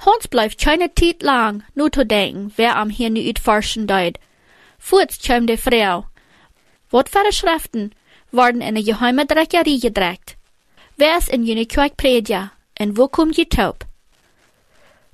Hans 0.00 0.28
bleibt 0.28 0.58
keine 0.58 0.94
Zeit 0.94 1.22
lang, 1.22 1.64
nur 1.74 1.92
zu 1.92 2.06
denken, 2.06 2.52
wer 2.56 2.76
am 2.76 2.88
hier 2.88 3.10
nu 3.10 3.20
utforschen 3.20 3.86
deut. 3.86 4.18
Voorts 4.78 5.20
kam 5.20 5.46
die 5.46 5.56
Frau. 5.56 6.06
Für 6.90 7.04
Schriften 7.32 7.92
worden 8.32 8.60
in 8.62 8.68
eine 8.68 8.82
geheime 8.82 9.26
Dreckerie 9.26 9.80
gedreckt? 9.80 10.36
Wer 10.96 11.18
ist 11.18 11.28
in 11.28 11.44
jene 11.44 11.66
Quack 11.66 11.96
Predia? 11.96 12.52
Und 12.80 12.96
wo 12.96 13.08
kommt 13.08 13.36
je 13.36 13.44
taub? 13.44 13.84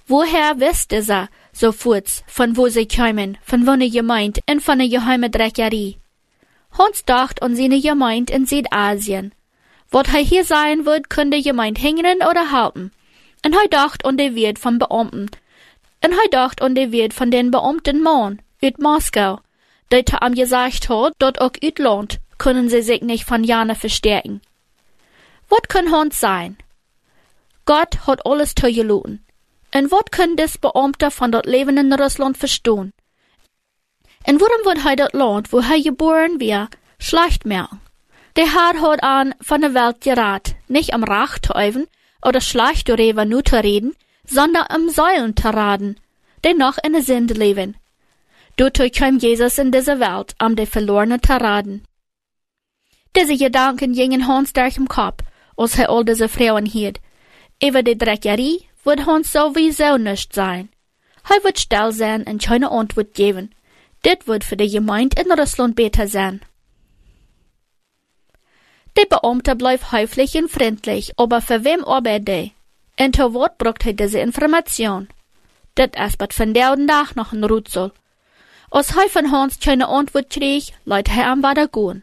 Woher 0.07 0.61
wisst 0.61 0.93
ihr 0.93 1.29
so 1.53 1.73
furz, 1.73 2.23
von 2.27 2.57
wo 2.57 2.69
sie 2.69 2.87
kommen, 2.87 3.39
von 3.43 3.67
wo 3.67 3.75
ne 3.75 3.89
Gemeinde 3.89 4.43
und 4.49 4.63
von 4.63 4.79
ne 4.79 4.89
geheime 4.89 5.31
Dreckerie? 5.31 5.97
Hans 6.77 7.05
dacht 7.05 7.43
an 7.43 7.57
seine 7.57 7.81
Gemeinde 7.81 8.33
in 8.33 8.47
Südasien. 8.47 9.33
Wat 9.95 10.09
hij 10.09 10.25
hier 10.25 10.45
sein 10.45 10.87
wird, 10.87 11.09
könnte 11.09 11.37
jemand 11.37 11.81
hängen 11.81 12.17
oder 12.29 12.51
halten. 12.51 12.91
Und 13.45 13.55
hij 13.55 13.69
dacht 13.69 14.05
an 14.05 14.17
de 14.17 14.35
Wirt 14.35 14.59
von 14.59 14.77
Beamten. 14.77 15.31
Und 16.05 16.13
hij 16.19 16.29
dacht 16.31 16.61
an 16.61 16.75
de 16.75 16.91
Wirt 16.91 17.15
von 17.15 17.31
den 17.31 17.53
Beamten 17.53 18.03
Mann, 18.03 18.43
uit 18.61 18.81
Moskau, 18.81 19.39
der 19.93 20.03
am 20.21 20.35
gesagt 20.35 20.89
hat, 20.89 21.13
dort 21.21 21.41
auch 21.41 21.53
uit 21.63 21.79
Land 21.79 22.19
können 22.39 22.69
sie 22.69 22.83
sich 22.83 23.03
nicht 23.03 23.25
von 23.25 23.45
Jana 23.45 23.77
verstärken. 23.77 24.41
Wat 25.49 25.69
kann 25.69 25.93
Hans 25.93 26.19
sein? 26.19 26.57
Gott 27.65 28.05
hat 28.05 28.27
alles 28.27 28.57
zugelassen. 28.57 29.25
Und 29.73 29.93
wat 29.93 30.11
können 30.11 30.37
des 30.37 30.59
Beamte 30.59 31.13
von 31.13 31.31
dort 31.31 31.47
Leben 31.47 31.77
in 31.77 31.93
Russland 31.93 32.37
verstehen? 32.37 32.93
Und 34.27 34.41
warum 34.41 34.65
wird 34.65 34.83
hij 34.83 34.97
dat 34.97 35.13
Land, 35.13 35.53
wo 35.53 35.63
hij 35.63 35.83
geboren 35.83 36.41
wird, 36.41 36.77
schlecht 36.99 37.45
merken? 37.45 37.84
Der 38.37 38.53
Herr 38.53 38.81
hat 38.81 39.03
an 39.05 39.35
von 39.41 39.61
der 39.61 39.75
Welt 39.75 40.01
gerat, 40.01 40.57
nicht 40.67 40.93
am 40.93 41.05
Rach 41.05 41.39
zu 41.39 41.53
üben 41.53 41.87
oder 42.21 42.41
schlecht 42.41 42.89
darüber 42.89 43.25
nur 43.25 43.45
zu 43.45 43.63
reden, 43.63 43.95
sondern 44.27 44.67
am 44.71 44.89
Säulen 44.89 45.37
zu 45.37 45.49
raten, 45.49 46.01
dennoch 46.43 46.79
in 46.83 46.95
der 46.95 47.03
Sinn 47.03 47.29
leben. 47.29 47.77
Dadurch 48.57 48.93
kam 48.93 49.19
Jesus 49.19 49.59
in 49.59 49.71
diese 49.71 50.01
Welt, 50.01 50.35
um 50.43 50.57
die 50.57 50.67
Verlorenen 50.67 51.23
zu 51.23 51.33
raten. 51.33 51.85
Diese 53.17 53.37
Gedanken 53.37 53.93
gingen 53.93 54.27
Hans 54.27 54.53
durch 54.53 54.75
den 54.75 54.89
Kopf, 54.89 55.23
als 55.57 55.79
er 55.79 55.91
all 55.91 56.05
diese 56.05 56.29
Frauen 56.29 56.67
hielt. 56.67 57.01
Über 57.63 57.85
die 57.85 57.97
Dreckerie 57.97 58.63
wird 58.83 59.07
Hans 59.07 59.31
sowieso 59.31 59.97
nicht 59.97 60.33
sein. 60.33 60.71
Er 61.29 61.45
wird 61.45 61.61
still 61.61 61.93
sein 61.93 62.25
und 62.25 62.43
keine 62.43 62.73
Antwort 62.73 63.15
geben. 63.15 63.55
Dit 64.05 64.27
wird 64.27 64.43
für 64.43 64.57
die 64.57 64.71
Gemeinde 64.71 65.23
in 65.23 65.31
Russland 65.31 65.77
besser 65.77 66.09
sein. 66.09 66.41
Der 68.97 69.07
Beamte 69.07 69.57
bleef 69.57 69.91
höflich 69.93 70.35
und 70.37 70.51
freundlich, 70.51 71.13
aber 71.17 71.41
für 71.41 71.65
wem 71.65 71.85
arbeitet 71.85 72.29
er? 72.29 72.51
Und 73.07 73.19
Wort 73.35 73.59
bracht 73.59 73.87
er 73.87 73.93
diese 73.93 74.21
Information. 74.21 75.09
Dat 75.75 75.97
is 75.97 76.15
wat 76.19 76.39
van 76.39 76.55
der 76.55 76.77
Tag 76.87 77.17
noch 77.17 77.33
ein 77.33 77.45
Rutzel. 77.45 77.91
Hij 78.71 79.09
von 79.09 79.31
Hans 79.31 79.59
keine 79.59 79.87
Antwort 79.89 80.31
kreeg, 80.31 80.73
leid 80.85 81.09
hij 81.09 81.25
am 81.25 81.43
gehen. 81.43 82.03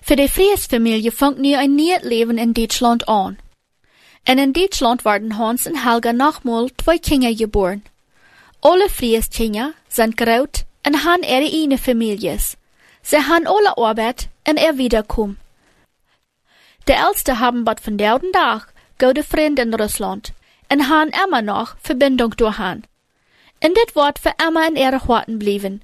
Für 0.00 0.14
die 0.16 0.28
Friesfamilie 0.28 1.10
fängt 1.10 1.38
nu 1.38 1.56
ein 1.56 1.74
neues 1.74 2.04
Leben 2.04 2.38
in 2.38 2.54
Deutschland 2.54 3.08
an. 3.08 3.38
Und 4.28 4.38
in 4.38 4.52
Deutschland 4.52 5.04
werden 5.04 5.36
Hans 5.36 5.66
und 5.66 5.84
Helga 5.84 6.12
nochmal 6.12 6.68
zwei 6.82 6.98
Kinder 6.98 7.34
geboren. 7.34 7.82
Alle 8.60 8.88
Frieskinder 8.88 9.72
sind 9.88 10.16
groß 10.16 10.64
und 10.86 11.04
haben 11.04 11.24
ihre 11.24 11.46
eigene 11.46 11.78
Families. 11.78 12.56
Sie 13.08 13.22
han 13.28 13.46
alle 13.46 13.76
Arbeit 13.76 14.28
en 14.42 14.56
er 14.56 14.76
wiederkom. 14.76 15.36
De 16.88 16.94
Älste 16.94 17.38
haben 17.38 17.64
bad 17.64 17.80
von 17.80 17.96
der 17.96 18.20
Tag 18.32 18.72
gute 18.98 19.22
Freunde 19.22 19.62
in 19.62 19.74
Russland 19.74 20.32
en 20.68 20.88
han 20.88 21.10
immer 21.24 21.42
noch 21.42 21.76
Verbindung 21.80 22.30
durch 22.36 22.58
han. 22.58 22.82
Und 23.62 23.76
dit 23.76 23.94
Wort 23.94 24.18
für 24.18 24.34
immer 24.46 24.66
in 24.66 24.76
ihre 24.76 25.06
Horten 25.06 25.38
blieben. 25.38 25.82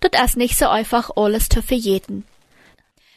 Dat 0.00 0.18
ist 0.24 0.36
nicht 0.36 0.56
so 0.58 0.68
einfach 0.68 1.10
alles 1.14 1.48
zu 1.50 1.62
verjeten. 1.62 2.24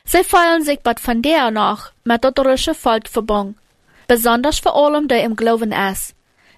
Sie 0.04 0.24
feiern 0.24 0.64
sich 0.64 0.82
bad 0.82 1.00
von 1.00 1.22
der 1.22 1.50
noch 1.50 1.92
mit 2.04 2.24
dat 2.26 2.38
russische 2.40 2.76
Volk 2.76 3.08
verbunden. 3.08 3.58
Besonders 4.08 4.60
vor 4.60 4.76
allem 4.76 5.08
der 5.08 5.24
im 5.24 5.36
Glauben 5.38 5.72
ist. 5.72 6.14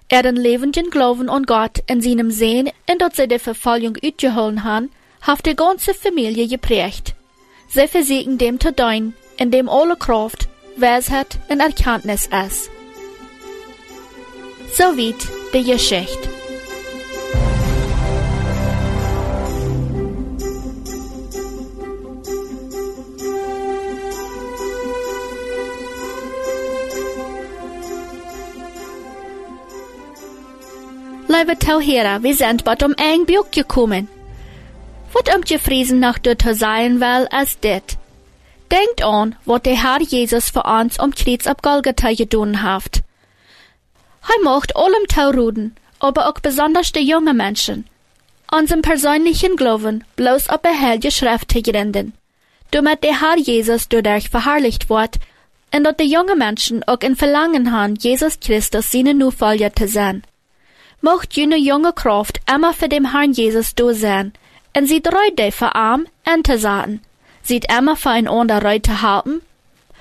Er 0.08 0.22
den 0.22 0.36
lebenden 0.36 0.90
Glauben 0.90 1.30
an 1.30 1.44
Gott 1.44 1.78
in 1.86 2.00
seinem 2.00 2.30
Sehen, 2.30 2.70
in 2.86 2.98
dat 2.98 3.14
sie 3.14 3.28
die 3.28 3.38
Verfolgung 3.38 3.96
utgeholt 4.02 4.64
han, 4.64 4.90
hat 5.20 5.46
die 5.46 5.56
ganze 5.56 5.94
Familie 5.94 6.46
geprägt. 6.48 7.14
Sie 7.68 7.86
versiegen 7.86 8.38
dem 8.38 8.58
zu 8.60 8.72
dein, 8.72 9.14
in 9.36 9.50
dem 9.50 9.68
alle 9.68 9.96
Kraft, 9.96 10.48
Weisheit 10.76 11.38
und 11.48 11.60
Erkenntnis 11.60 12.28
ist. 12.46 12.70
So 14.74 14.84
weit 14.84 15.16
die 15.52 15.64
Geschichte. 15.64 16.28
Liebe 31.30 31.58
Tauhera, 31.58 32.22
wir 32.22 32.34
sind 32.34 32.64
bald 32.64 32.82
um 32.82 32.94
ein 32.96 33.26
Buch 33.26 33.50
gekommen. 33.50 34.08
Wat 35.12 35.34
um 35.34 35.42
je 35.46 35.58
friesen 35.58 36.00
nach 36.00 36.18
dort 36.18 36.42
zu 36.42 36.54
sein 36.54 37.00
will 37.00 37.26
als 37.30 37.58
dit. 37.60 37.96
Denkt 38.70 39.02
an, 39.02 39.36
wat 39.46 39.64
der 39.64 39.82
Herr 39.82 40.00
Jesus 40.02 40.50
für 40.50 40.62
uns 40.62 40.98
am 40.98 41.14
Kreuz 41.14 41.46
ab 41.46 41.62
Golgatha 41.62 42.12
gedun 42.12 42.62
hat. 42.62 43.02
Er 44.22 44.44
macht 44.44 44.76
allem 44.76 45.06
Tauruden, 45.08 45.74
aber 46.00 46.28
auch 46.28 46.40
besonders 46.40 46.92
die 46.92 47.00
jungen 47.00 47.36
Menschen. 47.36 47.86
Unserem 48.50 48.82
persönlichen 48.82 49.56
Glauben 49.56 50.04
bloß 50.16 50.48
auf 50.50 50.62
der 50.62 50.78
Heilige 50.78 51.10
Schrift 51.10 51.48
gründen. 51.48 52.12
Damit 52.70 53.02
der 53.02 53.20
Herr 53.20 53.38
Jesus 53.38 53.88
dadurch 53.88 54.28
verherrlicht 54.28 54.90
wird, 54.90 55.16
und 55.74 55.84
dass 55.84 55.96
die 55.96 56.10
jungen 56.10 56.38
Menschen 56.38 56.82
auch 56.84 57.00
in 57.00 57.16
Verlangen 57.16 57.72
haben, 57.72 57.94
Jesus 57.96 58.40
Christus 58.40 58.90
seine 58.90 59.14
Nachfolger 59.14 59.74
zu 59.74 59.88
sein. 59.88 60.22
Mocht 61.00 61.34
jene 61.34 61.56
junge 61.56 61.92
Kraft 61.92 62.40
immer 62.52 62.72
für 62.72 62.88
den 62.88 63.12
Herrn 63.12 63.32
Jesus 63.32 63.74
da 63.74 63.92
sein, 63.92 64.32
en 64.78 64.86
sie 64.86 65.02
dreude 65.02 65.50
für 65.52 65.74
arm 65.74 66.06
en 66.24 66.42
te 66.42 66.58
zaten. 66.58 67.00
Sieht 67.42 67.66
immer 67.72 67.96
für 67.96 68.10
ein 68.10 68.28
ander 68.28 68.62
Reu 68.62 68.78
te 68.78 69.02
halten. 69.02 69.42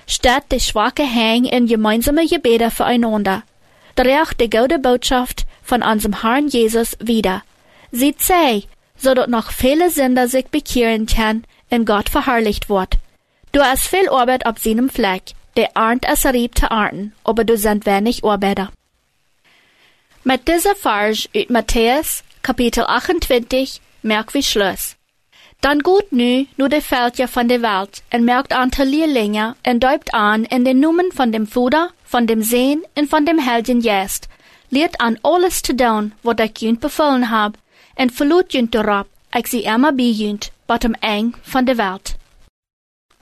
statt 0.07 0.46
die 0.51 0.60
Schwache 0.60 1.03
hängen 1.03 1.46
in 1.46 1.67
gemeinsame 1.67 2.25
Gebete 2.27 2.72
füreinander. 2.72 3.43
Dreht 3.96 4.39
die 4.39 4.50
gute 4.50 4.79
Botschaft 4.79 5.46
von 5.63 5.84
unserem 5.84 6.22
Herrn 6.22 6.48
Jesus 6.48 6.98
wieder. 7.00 7.43
Sie 7.91 8.15
sei, 8.17 8.63
so 8.98 9.13
dass 9.13 9.27
noch 9.27 9.51
viele 9.51 9.89
Sünder 9.89 10.27
sich 10.27 10.48
bekehren 10.48 11.05
können 11.05 11.43
und 11.69 11.86
Gott 11.86 12.10
verherrlicht 12.10 12.69
wird. 12.69 12.98
Du 13.51 13.62
hast 13.62 13.88
viel 13.88 14.10
Arbeit 14.10 14.46
auf 14.46 14.60
seinem 14.60 14.89
Fleck, 14.89 15.24
der 15.57 15.75
arnt 15.75 16.05
es 16.07 16.25
rieb 16.25 16.57
zu 16.57 16.72
arten, 16.72 17.13
aber 17.24 17.43
du 17.43 17.57
sind 17.57 17.86
wenig 17.86 18.24
Arbeiter. 18.24 18.72
Mit 20.24 20.48
dieser 20.48 20.75
Farge 20.75 21.27
uit 21.36 21.50
Matthäus, 21.50 22.24
Kapitel 22.43 22.84
28, 22.86 23.81
merk 24.08 24.32
wie 24.32 24.42
Schluss. 24.42 24.96
Dan 25.60 25.84
gut 25.84 26.12
nu, 26.12 26.48
nu 26.56 26.68
de 26.68 26.82
Veldje 26.82 27.28
van 27.28 27.48
de 27.48 27.60
Welt 27.60 28.02
en 28.08 28.24
merkt 28.24 28.54
aantal 28.54 28.86
leerlingen 28.86 29.56
en 29.62 29.80
duipt 29.80 30.12
aan 30.12 30.46
in 30.46 30.64
den 30.64 30.80
Numen 30.80 31.12
von 31.14 31.32
dem 31.32 31.48
Fuder, 31.48 31.92
von 32.04 32.26
dem 32.26 32.44
Sehen 32.44 32.84
und 32.94 33.10
von 33.10 33.26
dem 33.26 33.40
Helden 33.40 33.82
Jest, 33.82 34.28
leert 34.70 34.98
an 34.98 35.18
alles 35.22 35.62
te 35.62 35.76
doen 35.76 36.14
wat 36.22 36.40
ik 36.40 36.58
junt 36.58 36.80
bevolen 36.80 37.24
hab, 37.24 37.58
en 37.96 38.14
verloot 38.14 38.52
junt 38.52 38.76
erop, 38.76 39.08
ik 39.32 39.48
sie 39.48 39.64
immer 39.64 39.94
wat 40.66 40.84
hem 40.84 40.96
eng 41.00 41.34
van 41.42 41.66
de 41.66 41.76
Welt. 41.76 42.16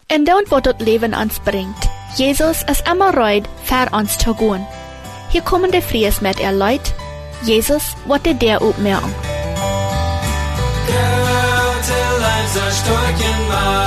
En 0.08 0.24
dan 0.24 0.46
wat 0.50 0.66
het 0.66 0.82
Leben 0.82 1.14
ons 1.14 1.40
bringt. 1.44 1.90
Jesus 2.18 2.64
ist 2.64 2.88
immer 2.88 3.14
reut, 3.14 3.48
ver 3.64 3.88
ons 3.92 4.18
te 4.18 4.34
gaan. 4.34 4.68
Hier 5.32 5.42
kommen 5.42 5.72
de 5.72 5.82
Fries 5.82 6.20
met 6.20 6.40
er 6.40 6.54
Leut. 6.54 6.94
Jesus 7.42 7.94
wat 8.06 8.24
de 8.24 8.38
der 8.38 8.62
girl 10.88 11.74
till 11.88 12.18
I'm 12.34 12.48
så 12.48 12.66
storken 12.82 13.48
magt 13.50 13.86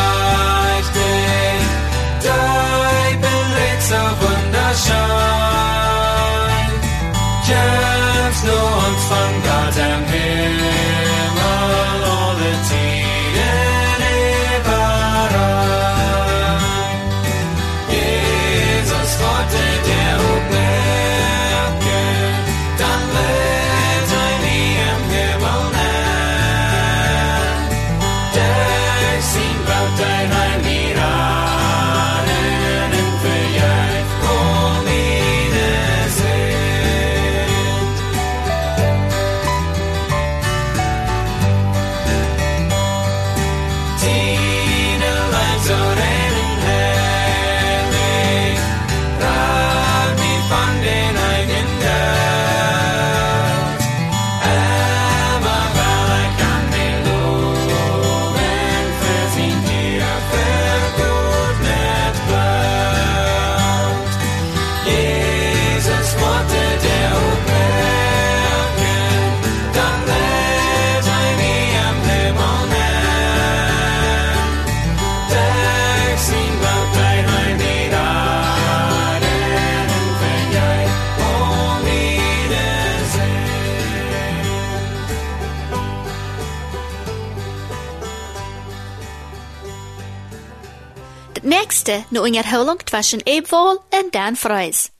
Nächste 91.89 92.05
nu 92.11 92.25
in 92.25 92.35
Holung 92.35 92.79
zwischen 92.85 93.23
Ebwohl 93.25 93.79
und 93.91 94.15
Dan 94.15 94.37
Freus. 94.37 94.91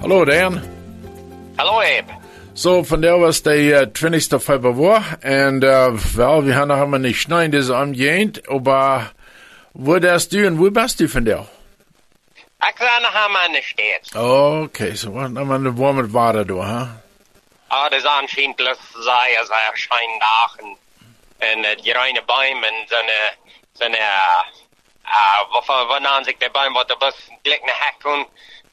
Hallo 0.00 0.24
Dan. 0.24 0.62
Hallo 1.58 1.80
Abe. 1.80 2.12
So, 2.54 2.84
von 2.84 3.02
der 3.02 3.20
was 3.20 3.42
der 3.42 3.82
äh, 3.82 3.92
20. 3.92 4.40
Februar 4.40 5.02
und 5.24 5.64
äh, 5.64 5.92
well, 6.16 6.46
wir 6.46 6.54
haben 6.54 6.68
noch 6.68 6.80
einmal 6.80 7.00
nicht 7.00 7.20
schneien, 7.20 7.50
das 7.50 7.70
angehend, 7.70 8.42
aber 8.48 9.10
wo 9.74 9.98
das 9.98 10.28
du 10.28 10.46
und 10.46 10.58
wo 10.58 10.70
bist 10.70 11.00
du 11.00 11.08
von 11.08 11.24
der? 11.24 11.46
Ik 12.68 12.78
ben 12.78 13.02
nog 13.02 13.14
aan 13.14 13.32
mijn 13.32 13.62
steeds. 13.62 14.14
Okay, 14.14 14.96
so 14.96 15.10
wat 15.10 15.30
nou 15.30 15.46
maar 15.46 15.62
de 15.62 15.72
warme 15.72 16.10
water 16.10 16.46
door, 16.46 16.64
hè? 16.64 16.84
Ah, 17.68 17.90
das 17.90 18.04
anscheinend 18.04 18.78
sei, 18.94 19.38
als 19.38 19.48
er 19.48 20.76
äh, 21.38 21.76
die 21.76 21.90
reine 21.90 22.22
Bäume 22.22 22.66
und 22.66 22.88
so 22.88 22.96
eine, 22.96 23.12
so 23.74 23.84
eine, 23.84 23.96
äh, 23.98 25.52
wovon, 25.52 25.88
wann 25.88 26.24
sich 26.24 26.36
der 26.38 26.50
Baum, 26.50 26.74
wo 26.74 26.82
der 26.84 26.96
Bus 26.96 27.14
gleich 27.42 27.62
eine 27.62 27.72
Heck 27.72 28.04
und, 28.04 28.26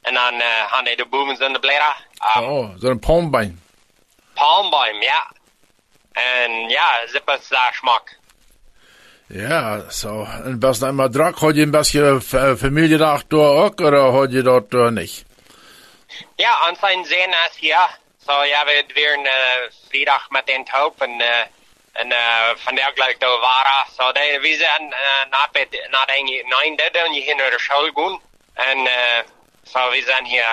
und 0.08 0.16
dann, 0.16 0.40
äh, 0.40 0.44
haben 0.72 0.86
die 0.86 1.04
Buben 1.04 1.36
so 1.36 1.46
eine 1.46 1.60
Blätter. 1.60 1.96
Ähm, 2.36 2.44
Oh, 2.44 2.70
so 2.78 2.90
ein 2.90 3.00
Palmbein. 3.00 3.62
Palmbaum, 4.36 5.02
ja. 5.02 5.26
Und 6.16 6.70
ja, 6.70 7.08
sippers 7.08 7.50
da 7.50 7.74
Schmack. 7.74 8.18
Ja, 9.30 9.90
so. 9.90 10.28
Und 10.46 10.62
was 10.62 10.80
dann 10.80 10.96
mal 10.96 11.10
drack, 11.10 11.42
ihr 11.42 11.64
ein 11.64 11.72
bisschen 11.72 12.22
Familie 12.22 12.98
da 12.98 13.16
auch, 13.16 13.72
oder 13.80 14.14
hat 14.14 14.32
ihr 14.32 14.44
dort 14.44 14.74
äh, 14.74 14.92
nicht? 14.92 15.26
Ja, 16.38 16.60
anscheinend 16.68 17.08
sehen 17.08 17.32
es 17.50 17.58
hier. 17.58 17.78
So, 18.20 18.32
ja, 18.32 18.64
wir 18.66 18.96
werden 18.96 19.26
äh, 19.26 19.70
Freitag 19.90 20.32
mit 20.32 20.48
den 20.48 20.66
Taub 20.66 21.02
und, 21.02 21.20
äh, 21.22 22.02
und 22.02 22.12
äh, 22.12 22.56
von 22.64 22.76
der 22.76 22.92
gleich 22.94 23.18
da 23.20 23.28
war 23.28 23.86
So, 23.98 24.04
de, 24.14 24.42
wir 24.42 24.58
sind 24.58 24.92
äh, 24.92 25.30
nach, 25.32 25.50
nach 25.92 26.08
eigentlich 26.08 26.44
neun 26.44 26.78
Däden 26.78 27.08
und 27.08 27.14
hier 27.14 27.32
in 27.32 27.38
der 27.38 27.60
Schule 27.60 27.94
gehen. 27.94 28.14
Und 28.14 28.88
äh, 28.88 29.24
so, 29.64 29.80
wir 29.92 30.04
sind 30.04 30.26
hier 30.26 30.44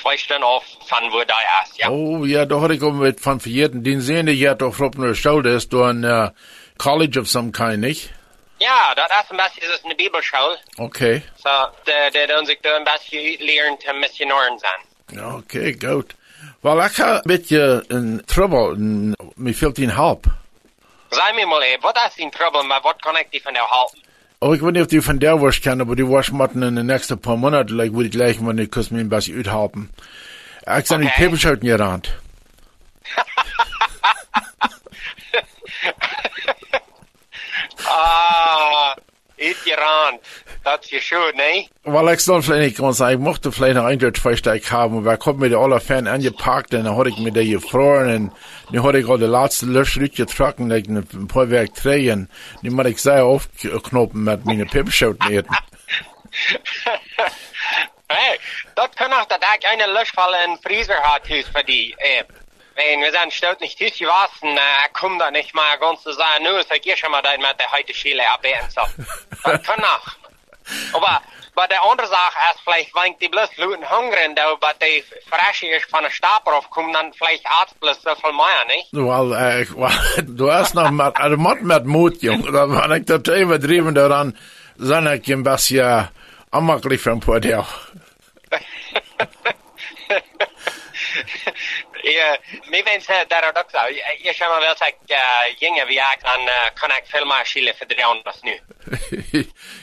zwei 0.00 0.16
Stunden 0.16 0.42
auf 0.42 0.64
von 0.86 1.12
wo 1.12 1.22
da 1.24 1.36
ist, 1.62 1.78
ja. 1.78 1.88
Oh, 1.88 2.24
ja, 2.24 2.44
da 2.44 2.60
hatte 2.60 2.74
ich 2.74 2.82
auch 2.82 2.92
mit 2.92 3.20
von 3.20 3.40
vierten, 3.40 3.84
den 3.84 4.00
sehen 4.00 4.26
die 4.26 4.32
ja 4.32 4.54
doch 4.54 4.78
auf 4.80 4.90
der 4.96 5.14
Schule, 5.14 5.52
das 5.52 5.64
ist 5.64 5.74
ein 5.74 6.04
äh, 6.04 6.30
College 6.78 7.20
of 7.20 7.28
some 7.28 7.52
kind, 7.52 7.78
nicht? 7.80 8.10
Ja, 8.58 8.94
das 8.94 9.06
ist 9.06 9.30
ein 9.30 9.36
bisschen 9.36 9.68
das 9.68 9.78
ist 9.78 9.84
eine 9.84 9.94
Bibelschule. 9.94 10.56
Okay. 10.78 11.22
So, 11.42 11.50
der, 11.86 12.10
der 12.10 12.28
tun 12.28 12.46
sich 12.46 12.58
da 12.62 12.76
ein 12.76 12.84
bisschen 12.84 13.46
lernen 13.46 14.00
Missionaren 14.00 14.58
sein. 14.58 15.30
Okay, 15.38 15.72
gut. 15.74 16.14
Wel, 16.60 16.84
ik 16.84 16.92
ga 16.92 17.14
een 17.14 17.20
beetje 17.24 17.84
in 17.88 18.22
trouble. 18.26 18.74
en 18.74 19.16
Me 19.34 19.54
fehlt 19.54 19.78
een 19.78 19.90
help. 19.90 20.26
Sag 21.10 21.34
mir 21.34 21.46
mal, 21.46 21.60
was 21.80 21.92
ist 22.08 22.18
dein 22.18 22.30
Problem, 22.30 22.68
was 22.70 22.96
kann 23.02 23.16
ich 23.16 23.28
dir 23.30 23.40
von 23.42 23.54
der 23.54 23.68
halten? 23.68 24.00
Oh, 24.38 24.54
ik 24.54 24.60
weet 24.60 24.72
niet 24.72 24.82
of 24.82 24.88
die 24.88 25.02
van 25.02 25.18
der 25.18 25.40
was 25.40 25.60
kennen, 25.60 25.86
aber 25.86 25.96
die 25.96 26.06
was 26.06 26.30
moeten 26.30 26.62
in 26.62 26.74
de 26.74 26.82
nächste 26.82 27.16
paar 27.16 27.36
Monaten, 27.36 27.76
like, 27.76 27.92
würde 27.92 28.06
ich 28.08 28.12
gleich 28.12 28.40
mal, 28.40 28.54
die 28.54 28.66
kost 28.66 28.90
mir 28.90 29.00
ein 29.00 29.08
bisschen 29.08 29.36
uithelpen. 29.36 29.90
Ik 30.64 30.86
zijn 30.86 31.00
die 31.00 31.08
Okay. 31.08 31.24
Peperschouten 31.24 31.68
gerannt. 31.68 32.08
Ah, 37.92 38.94
ist 39.36 39.64
gerannt. 39.64 40.20
Das 40.64 40.90
ist 40.90 41.04
schön, 41.04 41.36
ne? 41.36 41.68
Wel, 41.82 42.08
ik 42.08 42.20
stond 42.20 42.44
vielleicht 42.44 42.78
nicht 42.78 42.94
sagen, 42.94 43.18
ich 43.18 43.24
mochte 43.24 43.50
vielleicht 43.50 43.74
noch 43.74 43.84
ein, 43.84 43.98
zwei, 43.98 44.12
zwei 44.12 44.36
Steig 44.36 44.70
haben, 44.70 44.98
aber 44.98 45.14
ich 45.14 45.18
kommt 45.20 45.40
mit 45.40 45.50
der 45.50 45.58
aller 45.58 45.80
Fan 45.80 46.06
angepackt, 46.06 46.72
und 46.72 46.84
dann 46.84 46.96
hatte 46.96 47.10
ich 47.10 47.18
mit 47.18 47.34
der 47.34 47.44
gefroren, 47.44 48.14
und 48.14 48.32
dann 48.70 48.82
hatte 48.84 48.98
ich 48.98 49.06
auch 49.06 49.18
die 49.18 49.24
letzte 49.24 49.66
Löschrück 49.66 50.14
getrocknet, 50.14 50.86
like, 50.86 51.04
ein 51.12 51.28
paar 51.28 51.50
Werk 51.50 51.74
drehen, 51.74 52.28
die 52.62 52.70
muss 52.70 52.86
ich 52.86 53.02
sehr 53.02 53.24
aufknoppen 53.24 54.24
mit 54.24 54.44
meinen 54.44 54.68
Peperschouten. 54.68 55.44
Hey, 58.08 58.38
das 58.76 58.90
kann 58.94 59.12
auch, 59.12 59.24
dass 59.24 59.38
ich 59.58 59.68
eine 59.68 59.92
Löschfalle 59.92 60.36
in 60.44 60.58
Freezer 60.58 61.02
hat, 61.02 61.26
für 61.26 61.64
die, 61.64 61.94
äh, 61.98 62.24
wenn 62.74 63.00
wir 63.00 63.12
sind 63.12 63.32
stolz 63.32 63.60
nicht 63.60 63.78
hüs 63.80 63.98
gewassen, 63.98 64.56
äh, 64.56 64.88
komm 64.92 65.18
da 65.18 65.30
nicht 65.30 65.54
mal 65.54 65.78
ganz 65.78 66.02
zu 66.02 66.12
sagen, 66.12 66.44
nur, 66.44 66.62
so 66.62 66.74
geh 66.82 66.96
schon 66.96 67.10
mal 67.10 67.22
da 67.22 67.32
mit 67.32 67.58
der 67.58 67.70
heute 67.72 67.94
Schiele 67.94 68.22
ab, 68.30 68.44
so. 68.68 68.82
Das 69.44 69.62
kann 69.62 69.82
auch. 69.84 70.06
Aber, 70.92 71.20
aber 71.54 71.68
der 71.68 71.82
andere 71.82 72.06
Sache 72.06 72.38
ist, 72.52 72.60
vielleicht, 72.64 72.94
wenn 72.94 73.18
die 73.18 73.28
bloß 73.28 73.56
Leute 73.56 73.90
hungern, 73.90 74.34
da, 74.34 74.52
aber 74.52 74.72
die 74.80 75.02
frisch 75.28 75.62
ist 75.62 75.90
von 75.90 76.02
der 76.02 76.10
Stapel 76.10 76.52
aufkommen, 76.54 76.92
dann 76.92 77.12
vielleicht 77.12 77.46
Arzt 77.46 77.78
bloß 77.80 78.00
so 78.02 78.14
viel 78.14 78.32
mehr, 78.32 78.64
nicht? 78.68 78.92
Wel, 78.92 79.32
äh, 79.32 79.66
wel, 79.76 80.24
du 80.36 80.52
hast 80.52 80.74
nog 80.74 80.90
maar, 80.90 81.12
er 81.12 81.36
moet 81.36 81.62
met 81.62 81.84
moed, 81.84 82.20
jong. 82.20 82.50
Dan 82.50 82.70
ben 82.70 82.90
ik 82.90 83.06
dat 83.06 83.30
overdreven 83.30 83.94
daaraan. 83.94 84.36
Dan 84.76 85.06
ik 85.06 85.26
een 85.26 85.42
beetje 85.42 86.10
aanmakkelijk 86.50 87.00
van 87.00 87.18
Poordeel. 87.18 87.66
Ja, 92.16 92.38
mi 92.70 92.82
maar 94.48 94.60
wel 94.60 94.76
zeggen, 94.76 94.96
uh, 95.06 95.58
jongen, 95.58 95.86
wie 95.86 95.98
ik 95.98 96.18
dan 96.22 96.40
uh, 96.40 96.54
kan 96.74 96.90
ik 96.90 97.02
veel 97.04 97.24
meer 97.24 97.46
schillen 97.46 97.74
voor 97.76 97.86
de 97.86 98.04
anders 98.04 98.40
nu. 98.48 98.60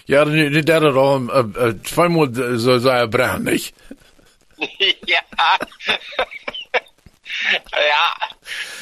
ja, 0.06 0.24
nu, 0.24 0.50
nu 0.50 0.64
dat 0.64 0.82
er 0.82 0.98
al 0.98 1.22
uh, 1.22 1.44
uh, 1.56 1.70
tweemaal 1.84 2.28
zo 2.58 2.78
zei 2.78 3.08
brand, 3.08 3.44
niet? 3.44 3.74
ja. 5.06 5.24
Ja. 7.72 8.28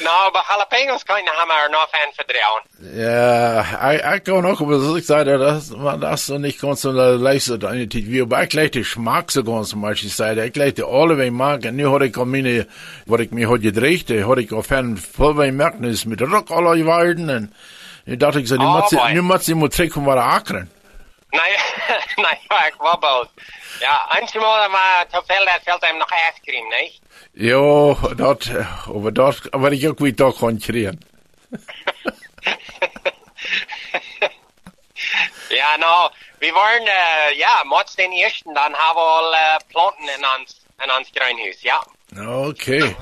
Nou, 0.00 0.32
maar 0.32 0.44
jalapenos 0.48 1.02
kan 1.04 1.22
je 1.22 1.30
hammer 1.34 1.70
nog 1.70 1.88
aan 1.92 2.12
verdrehen. 2.16 2.62
Ja, 3.02 3.90
ik, 3.90 4.14
ik 4.14 4.22
kan 4.22 4.46
ook 4.46 4.58
wel 4.58 4.96
ik 4.96 5.04
zei 5.04 5.24
dat 5.38 5.76
man 5.76 6.00
das 6.00 6.24
so 6.24 6.38
nicht 6.38 6.60
ganz 6.60 6.80
so 6.80 6.92
leistet 7.18 7.64
eine 7.64 7.86
wie 7.88 8.22
aber 8.22 8.42
ich 8.42 8.48
gleich 8.50 8.70
die 8.70 8.84
Schmack 8.84 9.30
so 9.30 9.42
ganz 9.42 9.68
zum 9.70 9.80
Beispiel 9.80 10.10
sei 10.10 10.44
ich 10.44 10.52
gleich 10.52 10.74
die 10.74 10.84
alle 10.84 11.16
wie 11.18 11.30
mag 11.30 11.64
und 11.64 11.76
nu 11.76 11.92
hatte 11.92 12.06
ich 12.06 12.16
auch 12.16 12.24
meine 12.24 12.66
was 13.06 13.20
ich 13.20 13.30
mir 13.30 13.48
heute 13.48 13.62
gedreht 13.62 14.08
hatte 14.10 14.40
ich 14.40 14.52
auch 14.52 14.64
fern 14.64 14.96
voll 14.96 15.34
bei 15.34 15.50
merken 15.52 15.84
ist 15.84 16.06
mit 16.06 16.22
Rock 16.22 16.50
aller 16.50 16.86
Walden 16.86 17.28
und 17.30 17.52
ich 18.06 18.18
dachte 18.18 18.40
ich 18.40 18.48
so, 18.48 18.56
nu 18.56 18.64
Oh, 18.64 18.78
muss 18.78 18.90
sie, 18.90 18.96
boy. 18.96 19.14
nu 19.14 19.22
muss 19.22 19.44
sie 19.44 19.54
mal 19.54 19.68
trekken 21.30 21.60
var 21.86 21.96
akren. 21.96 22.20
Nee, 22.20 22.36
nee, 22.58 22.68
ik 22.68 22.74
wabbel. 22.78 23.26
Ja, 23.80 24.08
einmal 24.08 24.68
maar 24.68 25.06
te 25.10 25.22
veel 25.26 25.44
dat 25.44 25.60
veld 25.64 25.86
hem 25.86 25.96
nog 25.96 26.10
ijscream, 26.10 26.68
nee? 26.68 27.00
Jo, 27.32 27.96
dat, 28.16 28.50
aber 28.86 29.12
dat, 29.12 29.50
aber 29.50 29.72
ich 29.72 29.88
auch 29.88 29.98
wieder 29.98 30.32
konkurrieren. 30.32 31.00
Ja, 35.48 35.76
nou, 35.76 36.10
we 36.38 36.52
waren, 36.52 36.82
uh, 36.82 37.38
ja, 37.38 37.62
mots 37.64 37.94
den 37.94 38.12
eersten, 38.12 38.54
dan 38.54 38.74
hebben 38.74 39.02
we 39.02 39.08
al 39.08 39.32
uh, 39.32 39.56
planten 39.68 40.08
in 40.16 40.26
ons, 40.38 40.60
in 40.78 40.90
ons 40.92 41.08
greenhuis, 41.12 41.60
ja. 41.60 41.86
Okay. 42.46 42.96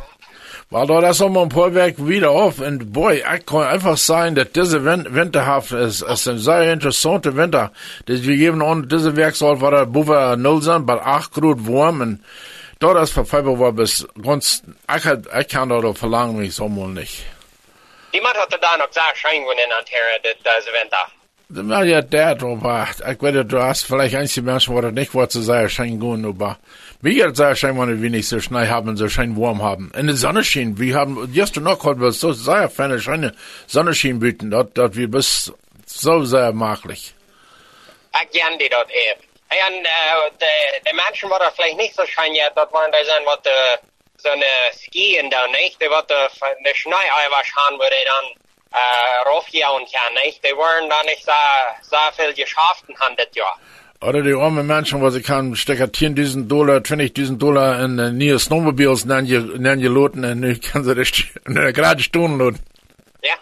Weil 0.70 0.86
da 0.88 1.00
das 1.00 1.20
nochmal 1.20 1.44
ein 1.44 1.74
Werk 1.74 1.94
wieder 1.98 2.30
auf 2.30 2.58
und 2.58 2.92
boy, 2.92 3.22
ich 3.36 3.46
kann 3.46 3.62
einfach 3.62 3.96
sagen, 3.96 4.34
dass 4.34 4.50
diese 4.50 4.84
Win 4.84 5.06
Winterhaft 5.14 5.70
ist, 5.70 6.02
ist 6.02 6.26
ein 6.26 6.38
sehr 6.38 6.72
interessanter 6.72 7.36
Winter. 7.36 7.70
Das 8.06 8.22
wir 8.24 8.36
geben 8.36 8.62
an 8.62 8.88
diese 8.88 9.14
Werk 9.14 9.36
soll 9.36 9.60
war 9.60 9.70
der 9.70 9.86
Buwe 9.86 10.34
null 10.36 10.62
sein, 10.62 10.84
bei 10.84 11.00
8 11.00 11.32
Grad 11.32 11.68
warm 11.68 12.00
und 12.00 12.24
da 12.80 12.94
das 12.94 13.12
verfeiber 13.12 13.58
war 13.60 13.72
bis 13.72 14.06
ganz, 14.20 14.62
ich, 14.96 15.04
hat- 15.04 15.26
ich 15.38 15.48
kann 15.48 15.68
da 15.68 15.92
verlangen, 15.94 16.36
mich 16.38 16.54
so 16.54 16.68
mal 16.68 16.88
nicht. 16.88 17.24
Iemand 18.12 18.36
had 18.36 18.52
er 18.52 18.58
dan 18.58 18.80
ook 18.82 18.92
daar 18.92 19.14
schijn 19.14 19.42
in 19.42 19.72
Ontario, 19.78 20.18
dit 20.22 20.36
deze 21.48 21.62
winter. 21.62 21.76
Na 21.76 21.82
ja, 21.82 22.00
der, 22.02 22.42
aber 22.42 22.88
ich 22.90 23.22
werde, 23.22 23.44
du 23.44 23.58
hast 23.62 23.86
vielleicht 23.86 24.14
einige 24.14 24.42
Menschen, 24.42 24.74
wo 24.74 24.80
das 24.80 24.92
nicht 24.92 25.14
war 25.14 25.28
zu 25.28 25.42
sehr 25.42 25.68
schein 25.68 26.00
gehen, 26.00 26.24
aber 26.24 26.58
mir 27.00 27.14
geht 27.14 27.36
sehr 27.36 27.54
schein, 27.54 27.78
wenn 27.78 28.02
wir 28.02 28.10
nicht 28.10 28.28
so 28.28 28.40
schnell 28.40 28.68
haben, 28.68 28.96
so 28.96 29.08
schein 29.08 29.36
warm 29.36 29.62
haben. 29.62 29.92
In 29.94 30.06
der 30.06 30.16
Sonne 30.16 30.44
schien, 30.44 30.78
wir 30.78 30.94
haben, 30.94 31.32
gestern 31.32 31.64
noch 31.64 31.78
konnten 31.78 32.02
wir 32.02 32.12
so 32.12 32.32
sehr 32.32 32.68
feine 32.68 33.00
scheine 33.00 33.34
Sonne 33.66 33.94
schien 33.94 34.18
bieten, 34.18 34.50
dort, 34.50 34.76
dort 34.76 34.96
wir 34.96 35.10
bis 35.10 35.52
so 35.86 36.24
sehr 36.24 36.52
maglich. 36.52 37.14
Ik 38.22 38.30
ken 38.32 38.58
die 38.58 38.68
dat 38.68 38.88
even. 38.88 39.24
En 39.48 39.74
uh, 39.74 40.30
de, 40.38 40.80
de 40.82 40.94
mensen 40.94 41.28
wat 41.28 41.40
er 41.40 41.52
vielleicht 41.54 41.76
niet 41.76 41.94
zo 41.94 42.04
schijn 42.04 42.34
ja, 42.34 42.50
dat 42.54 42.70
waren 42.70 42.90
daar 42.90 43.04
zijn 43.04 43.24
wat 43.24 43.46
uh, 43.46 43.52
zo'n 44.16 44.38
uh, 44.38 44.48
skiën 44.70 45.28
dan, 45.28 45.50
niet? 45.50 45.74
Die 45.78 45.88
wat 45.88 46.08
de, 46.08 46.28
de 46.62 46.74
schnee 46.74 47.28
was 47.30 47.50
gaan, 47.52 47.76
waar 47.76 47.90
die 47.90 48.04
dan 48.70 48.80
uh, 48.80 49.22
raufgehauen 49.24 49.86
kan, 49.90 50.24
niet? 50.24 50.38
Die 50.40 50.54
waren 50.54 50.88
dan 50.88 51.06
niet 51.06 51.22
zo, 51.24 51.32
zo 51.90 51.96
veel 52.12 52.32
geschaften 52.34 52.94
han 52.98 53.14
dit 53.14 53.28
jaar. 53.30 53.56
Oder 54.00 54.22
die 54.22 54.34
armen 54.34 54.66
Menschen, 54.66 55.00
wo 55.00 55.10
sie 55.10 55.22
kann, 55.22 55.56
stecken 55.56 55.90
10.000 55.90 56.48
Dollar, 56.48 56.82
20.000 56.82 57.38
Dollar 57.38 57.80
in 57.82 57.98
äh, 57.98 58.10
neue 58.12 58.38
Snowmobiles, 58.38 59.06
nennen 59.06 59.26
je, 59.26 59.38
nennen 59.38 59.86
loten, 59.86 60.24
und 60.24 60.40
nu 60.40 60.58
kann 60.58 60.84
sie 60.84 60.94
das 60.94 61.08
äh, 61.46 61.72
gerade 61.72 62.02
Stunden 62.02 62.38
loten. 62.38 62.60
Ja. 63.22 63.38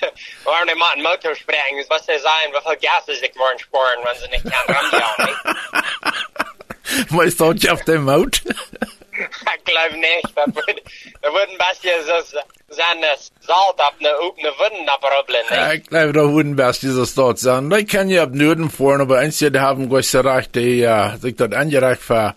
Waarom 0.44 0.66
die 0.66 0.76
maar 0.76 0.92
een 0.96 1.02
motor 1.02 1.36
springen, 1.36 1.76
dus 1.76 1.86
wat 1.86 2.04
ze 2.04 2.18
zijn, 2.22 2.52
hoeveel 2.52 2.76
gas 2.80 3.06
is 3.06 3.20
ik 3.20 3.34
worden 3.34 3.58
sporen, 3.58 4.02
wanneer 4.02 4.20
ze 4.20 4.28
niet 4.30 4.42
kan 4.42 4.74
ramgehauen, 4.74 5.26
niet? 5.26 7.10
Weißt 7.16 7.40
du, 7.40 7.52
ich 7.52 7.70
auf 7.70 7.84
dem 7.84 8.04
Maut? 8.04 8.42
Ik 9.20 9.60
geloof 9.64 9.94
niet. 9.94 10.34
Dat 10.34 10.46
wordt, 10.52 10.82
dat 11.20 11.30
wordt 11.32 11.50
een 11.50 11.56
beetje 11.68 12.02
zo 12.06 12.40
zijn 12.68 12.98
zout 13.40 13.74
op 13.88 13.94
een 13.98 14.14
opene 14.20 14.52
wunden 14.58 14.94
abrubbelen, 14.94 15.44
Ja, 15.50 15.66
niet? 15.72 15.80
ich 15.82 15.88
glaube, 15.88 16.12
da 16.12 16.26
wurden 16.26 16.54
best 16.54 16.80
dieses 16.80 17.14
dort 17.14 17.38
sein. 17.38 17.68
Die 17.70 17.84
kann 17.84 18.08
ja 18.08 18.22
ab 18.22 18.34
Norden 18.34 18.70
fahren, 18.70 19.00
aber 19.00 19.18
einzige, 19.18 19.50
die 19.50 19.60
haben 19.60 19.88
gleich 19.88 20.10
gerecht, 20.10 20.54
die, 20.54 20.76
ja, 20.78 21.16
sich 21.20 21.36
dort 21.36 21.54
angereicht 21.54 22.02
für, 22.02 22.34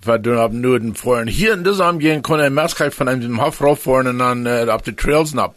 für 0.00 0.18
du 0.18 0.38
ab 0.40 0.52
Norden 0.52 0.94
fahren. 0.94 1.26
Hier 1.28 1.52
in 1.54 1.64
diesem 1.64 1.86
Umgehen 1.86 2.22
kann 2.22 2.40
ein 2.40 2.54
Messkalt 2.54 2.94
von 2.94 3.08
einem 3.08 3.40
Hof 3.44 3.60
rauffahren 3.60 4.06
und 4.06 4.18
dann, 4.18 4.46
äh, 4.46 4.66
auf 4.70 4.82
die 4.82 4.94
Trails 4.96 5.36
ab. 5.36 5.54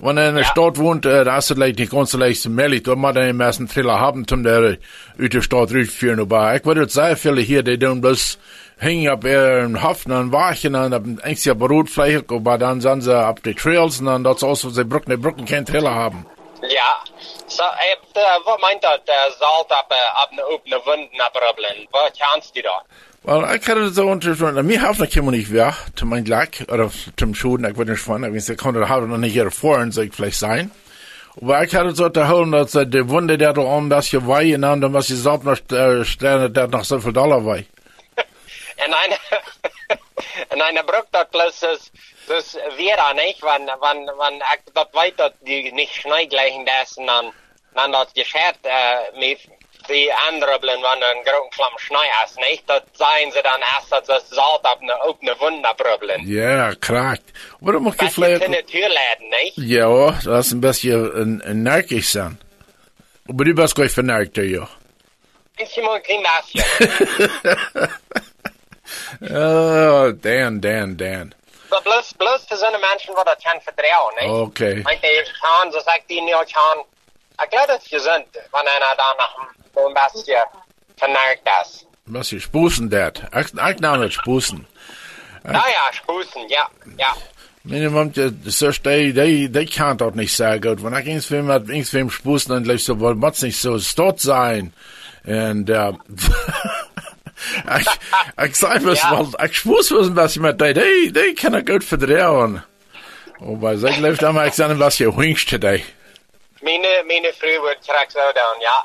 Wenn 0.00 0.16
er 0.16 0.28
in 0.28 0.34
der 0.36 0.44
Ja. 0.44 0.50
Stadt 0.50 0.76
wohnt, 0.78 1.06
äh, 1.06 1.24
da 1.24 1.38
ist 1.38 1.50
es 1.50 1.56
vielleicht 1.56 1.78
nicht 1.78 1.90
ganz 1.92 2.10
so 2.12 2.18
leicht 2.18 2.40
zu 2.42 2.50
melden. 2.50 2.82
Da 2.84 2.94
muss 2.94 3.16
er 3.16 3.22
den 3.26 3.36
meisten 3.36 3.68
Trailer 3.68 3.98
haben, 3.98 4.24
um 4.30 4.42
der 4.44 4.76
uit 5.18 5.32
der 5.34 5.42
Stadt 5.42 5.70
durchführen. 5.70 6.20
Aber 6.20 6.54
ich 6.54 6.64
würde 6.64 6.88
sehr 6.88 7.16
viele 7.16 7.40
hier, 7.40 7.62
die 7.64 7.78
dann 7.78 8.00
bloß 8.00 8.38
hängen 8.78 9.08
ab 9.08 9.24
ihren 9.24 9.82
Hafen 9.82 10.12
und 10.12 10.32
wachen 10.32 10.74
und 10.74 10.94
ab 10.94 11.02
eigentlich 11.22 11.44
ja 11.44 11.54
Brotfleisch, 11.54 12.22
aber 12.28 12.58
dann 12.58 12.80
sind 12.80 13.02
sie 13.02 13.16
ab 13.16 13.42
die 13.44 13.54
Trails 13.54 14.00
und 14.00 14.06
dann 14.06 14.24
dort 14.24 14.42
aus, 14.42 14.64
wo 14.64 14.70
sie 14.70 14.84
Brücken, 14.84 15.10
die 15.10 15.16
Brücken 15.16 15.44
keinen 15.44 15.66
Trailer 15.66 15.94
haben. 15.94 16.26
Ja. 16.62 16.98
So, 17.46 17.62
eh, 17.62 17.96
de, 18.12 18.40
wat 18.44 18.60
meint 18.60 18.82
dat, 18.82 19.00
uh, 19.08 19.14
zout 19.38 19.70
op, 19.70 19.92
uh, 19.92 20.22
op 20.22 20.28
een 20.30 20.44
opene 20.44 20.80
wunden 20.84 21.20
abrubbelen? 21.20 21.86
Wat 21.90 22.18
kannst 22.18 22.54
du 22.54 22.62
da? 22.62 22.82
Well, 23.22 23.56
ich 23.56 23.66
hatte 23.66 23.90
so 23.90 24.12
interessant. 24.12 24.62
Mir 24.62 24.80
noch 24.80 25.06
jemand 25.06 25.36
nicht 25.36 25.52
weg, 25.52 25.74
zu 25.94 26.06
mein 26.06 26.24
Glück, 26.24 26.64
oder 26.70 26.90
zum 27.16 27.34
Schuden, 27.34 27.64
ich 27.68 27.76
würde 27.76 27.92
nicht 27.92 28.02
fahren, 28.02 28.34
ich 28.34 28.56
konnte 28.56 28.88
haben 28.88 29.08
noch 29.08 29.16
nicht 29.16 29.54
vorhin, 29.54 29.92
soll 29.92 30.04
ich 30.04 30.14
vielleicht 30.14 30.38
sein. 30.38 30.70
Aber 31.40 31.62
ich 31.64 31.74
hatte 31.74 31.94
so 31.94 32.08
zu 32.08 32.28
holen, 32.28 32.52
dass 32.52 32.74
äh, 32.74 32.86
die 32.86 33.08
Wunde, 33.08 33.38
der 33.38 33.52
da 33.52 33.62
um 33.62 33.90
das 33.90 34.06
hier 34.06 34.26
war, 34.26 34.42
und 34.42 34.62
dann, 34.62 34.92
was 34.92 35.10
ich 35.10 35.18
sagt, 35.18 35.44
noch, 35.44 35.58
äh, 35.70 36.48
der 36.48 36.68
noch 36.68 36.84
so 36.84 37.00
viel 37.00 37.12
Dollar 37.12 37.44
war. 37.44 37.58
Eine, 38.78 39.18
eine 40.64 40.84
dat 41.10 41.30
plus 41.30 41.62
is, 41.62 41.90
dus 42.26 42.56
weer 42.76 42.96
aan, 42.96 43.16
niet? 43.16 43.38
Want, 43.38 43.70
want, 43.78 44.10
want 44.16 44.42
ik 44.42 44.60
dat 44.72 44.88
weet 44.92 45.16
dat 45.16 45.32
die 45.40 45.72
niet 45.72 45.88
schneidleichen 45.88 46.64
dessen, 46.64 47.06
dan, 47.06 47.32
dan 47.72 47.90
dat 47.90 48.10
geschert, 48.12 48.56
uh, 48.66 48.98
met 49.14 49.38
die 49.86 50.14
aanrubbelen, 50.14 50.80
wanneer 50.80 51.16
een 51.16 51.24
grote 51.24 51.56
klam 51.56 51.72
schnee 51.76 52.10
is, 52.24 52.48
niet? 52.48 52.62
Dat 52.64 52.84
zijn 52.92 53.32
ze 53.32 53.42
dan 53.42 53.60
erst 53.60 53.90
dat 53.90 54.06
ze 54.06 54.34
zout 54.34 54.74
op 54.74 54.78
een 54.80 55.02
opene 55.02 55.36
wund 55.38 55.64
abrubbelen. 55.64 56.26
Ja, 56.26 56.74
krack. 56.78 57.20
Du 57.60 57.80
musst 57.80 57.98
Dat 57.98 58.08
je 58.08 58.14
vielleicht, 58.14 58.40
kunnen 58.42 58.66
Türläden, 58.66 59.28
nicht? 59.28 59.56
ja, 59.56 60.10
das 60.24 60.26
ist 60.46 60.52
ein 60.52 60.60
bisschen 60.60 61.12
ein, 61.14 61.42
ein 61.42 61.62
nerkig 61.62 62.08
sein. 62.08 62.40
Aber 63.28 63.44
du 63.44 63.54
bist 63.54 63.74
gleich 63.74 63.92
vernarkt, 63.92 64.36
ja. 64.36 64.68
Ich 65.56 65.76
mal 65.82 65.96
ein 65.96 66.02
klein 66.02 66.22
bisschen. 66.22 67.88
Oh, 69.20 70.12
Dan, 70.20 70.60
Dan, 70.60 70.96
Dan. 70.96 71.32
Maar 71.70 71.82
bloos, 71.82 72.12
bloos 72.16 72.44
te 72.46 72.56
zijn 72.56 72.80
mensen 72.80 73.14
wat 73.14 73.26
dat 73.26 73.42
kan 73.42 73.60
vertrouwen, 73.60 74.14
niet? 74.18 74.30
Okay. 74.30 74.82
Want 74.82 75.00
die 75.00 75.24
gaan, 75.24 75.72
zo 75.72 75.78
zegt 75.78 76.02
die 76.06 76.22
niet 76.22 76.34
gaan. 76.46 76.78
Ik 77.44 77.46
geloof 77.48 77.66
dat 77.66 77.88
je 77.88 77.96
gezond, 77.96 78.26
wanneer 78.50 78.78
hij 78.78 78.96
dan 78.96 79.16
nog 79.16 79.86
een 79.86 79.92
beetje 79.92 80.48
vernarkt 80.96 81.50
is. 81.62 81.86
Was 82.04 82.32
ich 82.32 82.42
spusen, 82.42 82.88
dat. 82.88 83.20
Ich, 83.32 83.52
ich 83.52 83.78
nahm 83.80 84.00
nicht 84.00 84.14
spusen. 84.14 84.66
Nou 85.42 85.68
ja, 85.68 85.92
spusen, 85.92 86.48
ja, 86.48 86.68
ja. 86.96 87.14
Minimum, 87.62 88.12
so 88.46 88.70
die, 88.70 89.12
die, 89.12 89.48
die 89.50 89.66
kann 89.66 89.98
dort 89.98 90.16
nicht 90.16 90.34
sehr 90.34 90.58
gut. 90.58 90.82
Wenn 90.82 90.94
ich 90.94 91.06
irgendwem 91.06 91.46
mit 91.46 91.68
irgendwem 91.68 92.10
spusten, 92.10 92.54
dann 92.54 92.64
gleich 92.64 92.84
so, 92.84 92.98
wohl 92.98 93.14
muss 93.14 93.42
nicht 93.42 93.60
so 93.60 93.78
dort 93.96 94.20
sein. 94.20 94.72
Und, 95.24 95.68
äh, 95.68 95.92
ich, 97.78 97.86
ich 98.46 98.56
sag 98.56 98.84
was, 98.84 99.02
Ja. 99.02 99.18
weil, 99.18 99.48
ich 99.48 99.56
spus 99.58 99.90
was, 99.92 100.14
was 100.14 100.36
ich 100.36 100.42
mit 100.42 100.60
die, 100.60 100.74
die, 100.74 101.12
die 101.12 101.34
kann 101.34 101.54
er 101.54 101.62
gut 101.62 101.84
verdrehen. 101.84 102.62
Wobei, 103.40 103.76
sie 103.76 103.88
läuft 104.00 104.24
einmal, 104.24 104.48
ich 104.48 104.54
sage, 104.54 104.78
was 104.78 104.98
ihr 105.00 105.14
hinkst 105.14 105.48
today. 105.48 105.84
Meine, 106.62 106.88
meine 107.06 107.32
Frau 107.32 107.62
wird 107.62 107.86
direkt 107.86 108.12
so 108.12 108.18
down, 108.34 108.60
ja. 108.60 108.78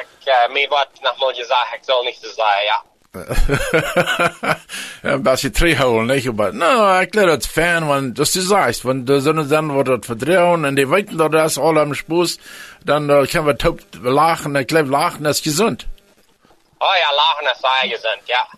Ik, 0.00 0.06
uh, 0.26 0.52
mir 0.54 0.68
wordt 0.68 1.00
nogmaals 1.02 1.38
gezegd, 1.38 1.74
ik 1.74 1.80
zal 1.82 2.02
niet 2.02 2.18
zo 2.22 2.28
zijn, 2.36 2.64
ja. 2.64 2.82
ja, 5.02 5.20
was 5.22 5.42
ihr 5.42 5.52
Drehholen, 5.52 6.06
nicht? 6.06 6.28
Aber, 6.28 6.52
no, 6.52 7.00
ich 7.00 7.10
glaube, 7.10 7.36
das 7.36 7.46
Fan, 7.46 7.88
wenn, 7.88 8.14
das 8.14 8.32
du 8.32 8.40
sagst, 8.40 8.84
wenn 8.84 9.06
die 9.06 9.20
Sonne 9.20 9.46
dann 9.46 9.74
wird 9.74 10.06
verdrehen 10.06 10.64
und 10.64 10.76
die 10.76 10.88
weiten 10.90 11.16
da 11.18 11.28
das 11.28 11.58
alle 11.58 11.80
am 11.80 11.94
Spus, 11.94 12.38
dann 12.84 13.08
äh, 13.10 13.26
können 13.26 13.46
wir 13.46 13.56
top 13.56 13.80
lachen, 14.02 14.54
ich 14.56 14.66
glaube, 14.66 14.90
lachen 14.90 15.24
ist 15.24 15.42
gesund. 15.42 15.86
Oh 16.78 16.96
ja, 16.96 17.12
lachende 17.14 17.54
Seigen 17.60 18.00
sind, 18.00 18.28
ja. 18.28 18.48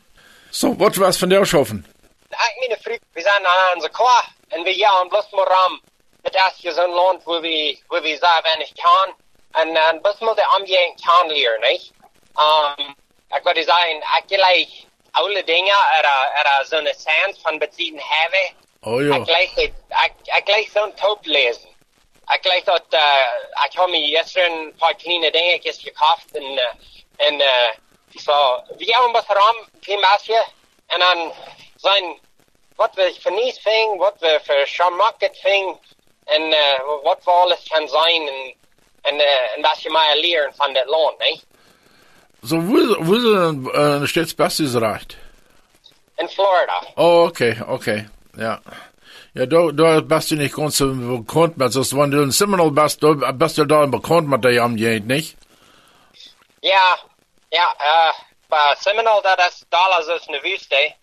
So, 0.51 0.79
was 0.79 0.99
was 0.99 1.17
von 1.17 1.31
der 1.31 1.47
schaffen? 1.47 1.87
Ik 2.31 2.57
meine 2.61 2.81
vriend, 2.81 3.01
we 3.13 3.21
zijn 3.21 3.47
aan 3.47 3.75
onze 3.75 3.89
kwa 3.89 4.25
en 4.49 4.63
we 4.63 4.75
gaan 4.75 5.09
bloß 5.09 5.31
maar 5.31 5.47
ram. 5.47 5.81
Het 6.23 6.35
is 6.35 6.75
zo'n 6.75 6.91
land 6.91 7.25
wo 7.25 7.41
we, 7.41 7.79
wo 7.89 8.01
we 8.01 8.17
zo 8.21 8.41
weinig 8.43 8.73
kan. 8.73 9.15
En, 9.53 9.77
en 9.77 10.01
bloß 10.01 10.19
maar 10.19 10.35
de 10.35 10.57
omgeving 10.59 11.01
kan 11.01 11.27
leren, 11.27 11.71
niet? 11.71 11.93
Um, 12.37 12.95
ik 13.37 13.43
wil 13.43 13.63
zeggen, 13.63 13.97
ik 13.97 14.23
gelijk 14.27 14.69
oude 15.11 15.45
dingen 15.45 15.77
er, 15.97 16.05
er 16.35 16.67
zo'n 16.67 16.95
sens 16.97 17.39
van 17.43 17.59
bezien 17.59 18.01
hebben. 18.05 18.57
Oh 18.81 19.03
ja. 19.03 19.15
Ik 19.15 19.25
gelijk, 19.25 19.51
ik, 19.57 20.13
ik 20.23 20.43
gelijk 20.45 20.71
zo'n 20.73 20.95
top 20.95 21.19
lezen. 21.23 21.69
Ik 22.27 22.39
gelijk 22.41 22.65
dat, 22.65 22.85
uh, 22.91 23.27
ik 23.65 23.73
heb 23.73 23.89
me 23.89 23.99
gisteren 23.99 24.53
een 24.53 24.75
paar 24.79 24.95
kleine 24.95 25.31
dingetjes 25.31 25.79
gekocht 25.83 26.37
en, 26.37 26.43
uh, 26.43 26.65
en, 27.17 27.43
so, 28.15 28.63
we 28.77 28.85
gaan 28.85 29.13
wat 29.13 29.25
ram, 29.27 29.67
geen 29.81 30.01
maasje. 30.01 30.47
En 30.87 30.99
dan 30.99 31.33
zijn 31.77 32.19
wat 32.77 32.95
we 32.95 33.17
vernies 33.21 33.59
ving, 33.59 33.99
wat 33.99 34.15
we 34.19 34.41
voor 34.43 34.67
schamakket 34.67 35.39
ving, 35.43 35.79
en 36.25 36.43
uh, 36.43 36.81
wat 37.03 37.19
voor 37.21 37.33
alles 37.33 37.69
kan 37.69 37.89
zijn, 37.89 38.29
en, 38.29 38.55
en, 39.03 39.15
uh, 39.15 39.57
en 39.57 39.63
dat 39.63 39.83
je 39.83 39.91
maar 39.91 40.17
leren 40.17 40.53
van 40.55 40.73
dat 40.73 40.87
land, 40.87 41.19
nee? 41.19 41.41
So, 42.43 42.57
wo, 42.57 43.05
wo 43.05 43.15
äh, 43.71 44.07
steht 44.07 44.25
das 44.25 44.35
Beste 44.35 44.65
erreicht? 44.65 45.17
In 46.17 46.29
Florida. 46.29 46.83
Oh, 46.97 47.25
okay, 47.25 47.57
okay, 47.69 48.09
ja. 48.37 48.61
Ja, 49.35 49.47
da, 49.47 49.71
da 49.71 50.01
bist 50.01 50.31
du 50.31 50.37
nicht 50.37 50.55
ganz 50.55 50.79
so 50.79 50.93
bekannt 50.93 51.57
mit, 51.57 51.73
sonst 51.73 51.95
wenn 51.97 52.11
du 52.11 52.23
in 52.23 52.33
Seminole 52.33 52.73
bist, 52.73 53.03
da 53.03 53.13
bist 53.33 53.59
du 53.59 53.65
da 53.65 53.87
bekannt 53.87 54.29
mit 54.29 54.43
der 54.43 54.63
Amjent, 54.63 55.07
nicht? 55.07 55.37
Ja, 56.63 56.99
ja, 57.51 57.75
uh, 57.79 58.13
bij 58.49 58.77
Seminole, 58.79 59.23
dat 59.23 59.39
is 59.39 59.65
dollars 59.69 60.07
is 60.07 60.27
een 60.27 60.41
Wüste. 60.41 60.95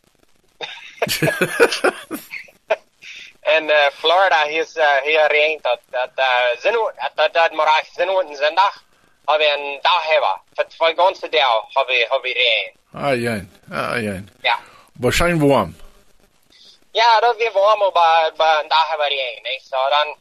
en 3.56 3.64
uh, 3.64 3.86
Florida, 3.94 4.48
hier 4.48 4.62
is 4.62 4.76
uh, 4.76 5.02
hier 5.04 5.28
regent 5.28 5.64
dat, 5.64 5.80
dat, 5.90 6.10
uh, 6.16 6.60
zin, 6.60 6.92
dat, 7.16 7.34
dat 7.34 7.52
maar 7.52 7.84
zin 7.94 8.10
en 8.10 8.36
zondag, 8.36 8.84
hebben 9.26 9.48
we 9.48 9.54
een 9.54 9.80
dag 9.82 10.04
hebben. 10.04 10.42
Voor 10.54 10.68
twee 10.68 10.96
ganze 10.96 11.30
dag 11.30 11.74
hebben 11.74 11.96
we, 11.96 12.08
hebben 12.10 12.22
we 12.22 12.34
regen. 12.34 12.72
Ah, 12.94 13.22
ja, 13.22 13.46
ah, 13.72 14.02
ja. 14.02 14.24
Ja. 14.42 14.60
Wahrscheinlich 14.94 15.50
warm. 15.50 15.76
Ja, 16.92 17.20
dat 17.20 17.38
weer 17.38 17.52
warm, 17.52 17.80
maar 17.80 18.32
bij 18.38 18.60
een 18.62 18.68
dag 18.68 18.90
hebben 18.90 19.08
we 19.08 19.14
regen. 19.14 19.42
Nee? 19.42 19.60
So, 19.70 19.78
dan, 19.90 20.16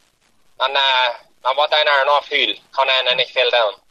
dan, 0.56 0.70
uh, 0.70 1.08
dan 1.42 1.54
wordt 1.54 1.72
einer 1.72 2.04
nog 2.04 2.24
veel. 2.24 2.56
Kan 2.70 2.88
einer 2.88 3.14
niet 3.14 3.30
veel 3.30 3.50
doen. 3.50 3.85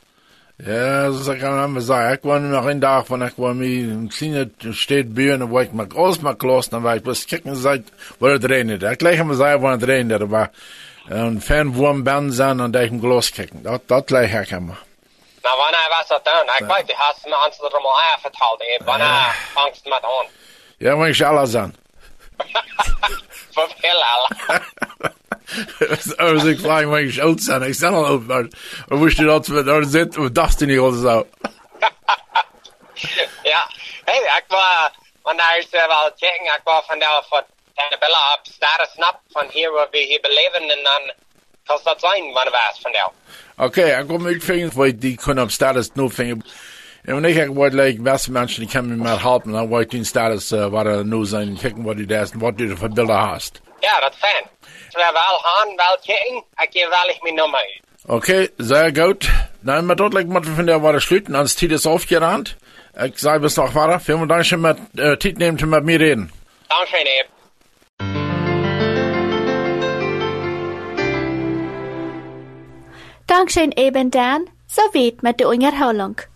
Ja, 0.58 1.10
das 1.10 1.26
kann 1.26 1.74
man 1.74 1.82
sagen. 1.82 2.18
Ich 2.18 2.24
war 2.24 2.40
noch 2.40 2.66
ein 2.66 2.80
Tag, 2.80 3.10
wenn 3.10 3.22
ich 3.24 3.38
war 3.38 3.54
mir 3.54 3.66
im 3.66 4.10
kleinen 4.10 4.74
Städt 4.74 5.14
Bühne, 5.14 5.50
wo 5.50 5.60
ich 5.60 5.74
mal 5.74 5.86
groß 5.86 6.22
mal 6.22 6.36
gelassen, 6.36 6.72
dann 6.72 6.84
war 6.84 6.96
ich 6.96 7.04
bloß 7.04 7.28
kicken, 7.28 7.56
seit, 7.56 7.84
wo 8.20 8.28
es 8.28 8.44
regnet. 8.44 8.82
Ich 8.82 8.98
gleich 8.98 9.20
haben 9.20 9.30
wir 9.30 9.36
sagen, 9.36 9.62
wo 9.62 9.70
es 9.70 9.86
regnet, 9.86 10.22
aber 10.22 10.52
ein 11.10 11.42
Fernwurm 11.42 12.06
Ben 12.06 12.32
sein 12.32 12.62
und 12.62 12.72
da 12.72 12.82
ich 12.84 12.92
ein 12.92 13.02
Glas 13.02 13.34
kicken. 13.34 13.64
Das, 13.64 13.82
das 13.88 14.06
gleich 14.06 14.32
herkommen. 14.32 14.78
Maar 15.44 15.58
wanneer 15.58 15.90
was 15.90 16.08
dat 16.08 16.26
dan? 16.26 16.48
Ik 16.60 16.76
weet, 16.76 16.88
die 16.88 16.96
had 16.96 17.18
me 17.26 17.36
ons 17.46 17.60
er 17.60 17.70
allemaal 17.70 18.02
aanverteld. 18.02 18.64
Wanneer 18.86 19.36
vangst 19.54 19.86
met 19.86 20.04
aan? 20.04 20.26
Ja, 20.78 20.98
wenn 20.98 21.12
ich 21.12 21.26
alles 21.26 21.56
an. 21.56 21.76
Verveel 23.52 24.04
al. 24.04 24.28
Also 26.18 26.48
ich 26.48 26.60
frage 26.60 26.88
mich, 26.88 27.18
ich 27.18 27.24
alt 27.24 27.42
sein, 27.42 27.64
ich 27.64 27.78
sage 27.78 27.96
mal, 27.96 28.06
aber 28.06 28.50
wo 28.90 29.08
ich 29.08 29.16
das 29.16 29.48
mit 29.50 29.68
da 29.68 29.84
sitzt, 29.84 30.18
und 30.18 30.36
das 30.36 30.60
nicht 30.60 30.80
oder 30.80 30.98
so. 30.98 31.28
ja, 33.44 33.62
hey, 34.06 34.22
ik 34.38 34.46
was, 34.50 34.92
wanneer 35.24 35.60
ik 35.60 35.68
wel 35.72 36.12
kijken, 36.20 36.46
ik 36.46 36.62
was 36.64 36.86
van 36.86 37.00
daar 37.00 37.24
voor 37.30 37.44
Annabella 37.76 38.34
op 38.38 38.46
status 38.54 38.92
snap 38.92 39.20
van 39.30 39.48
hier 39.52 39.72
waar 39.72 39.88
we 39.92 39.98
hier 39.98 40.22
beleven 40.22 40.62
en 40.62 40.84
dan 40.84 41.14
kan 41.66 41.80
dat 41.84 42.00
zijn 42.00 42.34
wanneer 42.34 42.52
was 42.52 42.80
van 42.82 42.92
daar. 42.92 43.12
Okay, 43.58 44.02
ich 44.02 44.08
komme 44.08 44.32
mit 44.32 44.44
Fingern, 44.44 44.72
weil 44.76 44.94
die 44.94 45.16
können 45.16 45.40
am 45.40 45.50
Status 45.50 45.96
nur 45.96 46.12
finden. 46.12 46.44
Und 47.08 47.24
ich 47.24 47.40
habe 47.40 47.56
wollte, 47.56 47.78
like, 47.78 47.98
was 48.00 48.28
Menschen, 48.28 48.62
die 48.66 48.68
können 48.68 48.90
mir 48.90 48.98
mal 48.98 49.24
helfen, 49.24 49.54
dann 49.54 49.70
wollte 49.70 49.96
ich 49.96 50.02
den 50.02 50.06
Status, 50.06 50.52
äh, 50.52 50.72
was 50.72 50.86
er 50.86 51.04
nur 51.04 51.26
sein, 51.26 51.56
kicken, 51.56 51.86
was 51.86 51.96
du 51.96 52.08
da 52.08 52.24
ist 52.24 52.34
und 52.34 52.42
was 52.42 52.56
du 52.56 52.76
für 52.76 52.90
Bilder 52.90 53.32
hast. 53.32 53.62
Ja, 53.82 54.02
dat 54.02 54.16
fijn. 54.16 54.50
Gaan, 54.96 55.76
wel 55.76 55.98
kijken, 56.06 56.44
ik 56.58 56.70
geef 56.72 56.90
wel 56.90 57.10
ik 57.10 57.22
mijn 57.22 57.36
nummer 57.36 57.60
uit. 57.60 57.82
Okay, 58.08 58.50
sehr 58.58 58.92
gut. 58.94 59.30
Dann 59.62 59.86
mal 59.86 59.96
dort, 59.96 60.14
like, 60.14 60.30
mal 60.30 60.44
von 60.44 60.66
der 60.66 60.82
war 60.82 60.92
der 60.92 61.02
Schlitten, 61.02 61.36
als 61.36 61.56
Tiet 61.56 61.72
ist 61.72 61.88
aufgerannt. 61.88 62.56
Ich 63.04 63.20
sage 63.20 63.40
bis 63.40 63.58
noch 63.58 63.74
weiter. 63.74 64.00
Vielen 64.00 64.28
Dank 64.28 64.46
schon 64.46 64.62
mit, 64.62 64.78
äh, 64.98 65.18
Tiet 65.18 65.38
nehmen, 65.38 65.70
mit 65.70 65.84
mir 65.84 66.00
reden. 66.00 66.32
Dankeschön, 66.70 67.06
Eb. 67.06 67.36
Dankzij 73.26 73.72
eben 73.74 74.10
Dan, 74.10 74.48
zo 74.68 74.90
weet 74.92 75.22
met 75.22 75.38
de 75.38 75.48
onderhouding. 75.48 76.34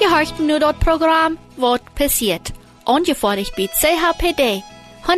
Je 0.00 0.08
hoort 0.08 0.38
nu 0.38 0.58
dat 0.58 0.78
program 0.78 1.38
Wat 1.54 1.80
passiert. 1.94 2.50
Ongevorderd 2.84 3.54
bij 3.54 3.68
CHPD 3.72 4.62
105.9 5.02 5.12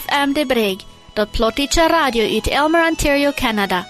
FM 0.00 0.32
de 0.32 0.46
Breg. 0.46 0.76
Dat 1.12 1.30
plotische 1.30 1.86
radio 1.86 2.34
uit 2.34 2.46
Elmer, 2.46 2.88
Ontario, 2.88 3.30
Canada. 3.34 3.86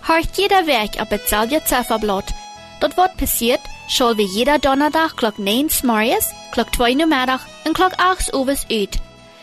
Hoort 0.00 0.36
jeder 0.36 0.64
werk 0.64 0.94
op 1.00 1.10
hetzelfde 1.10 1.60
cijferblad. 1.64 2.32
Dat 2.78 2.94
wat 2.94 3.16
passiert, 3.16 3.60
zal 3.86 4.14
we 4.14 4.32
jeder 4.36 4.60
donderdag 4.60 5.14
klok 5.14 5.38
9 5.38 5.86
morgens, 5.86 6.32
klok 6.50 6.68
2 6.68 6.96
namiddag 6.96 7.46
en 7.64 7.72
klok 7.72 7.92
8 7.96 8.32
overs 8.32 8.64
uit. 8.68 8.98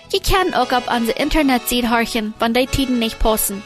Je 0.07 0.21
kan 0.31 0.53
ook 0.53 0.71
op 0.71 0.93
onze 0.99 1.13
internetsite 1.13 1.87
horchen, 1.87 2.33
wanneer 2.37 2.65
die 2.65 2.75
tiden 2.75 2.97
niet 2.97 3.17
passen. 3.17 3.63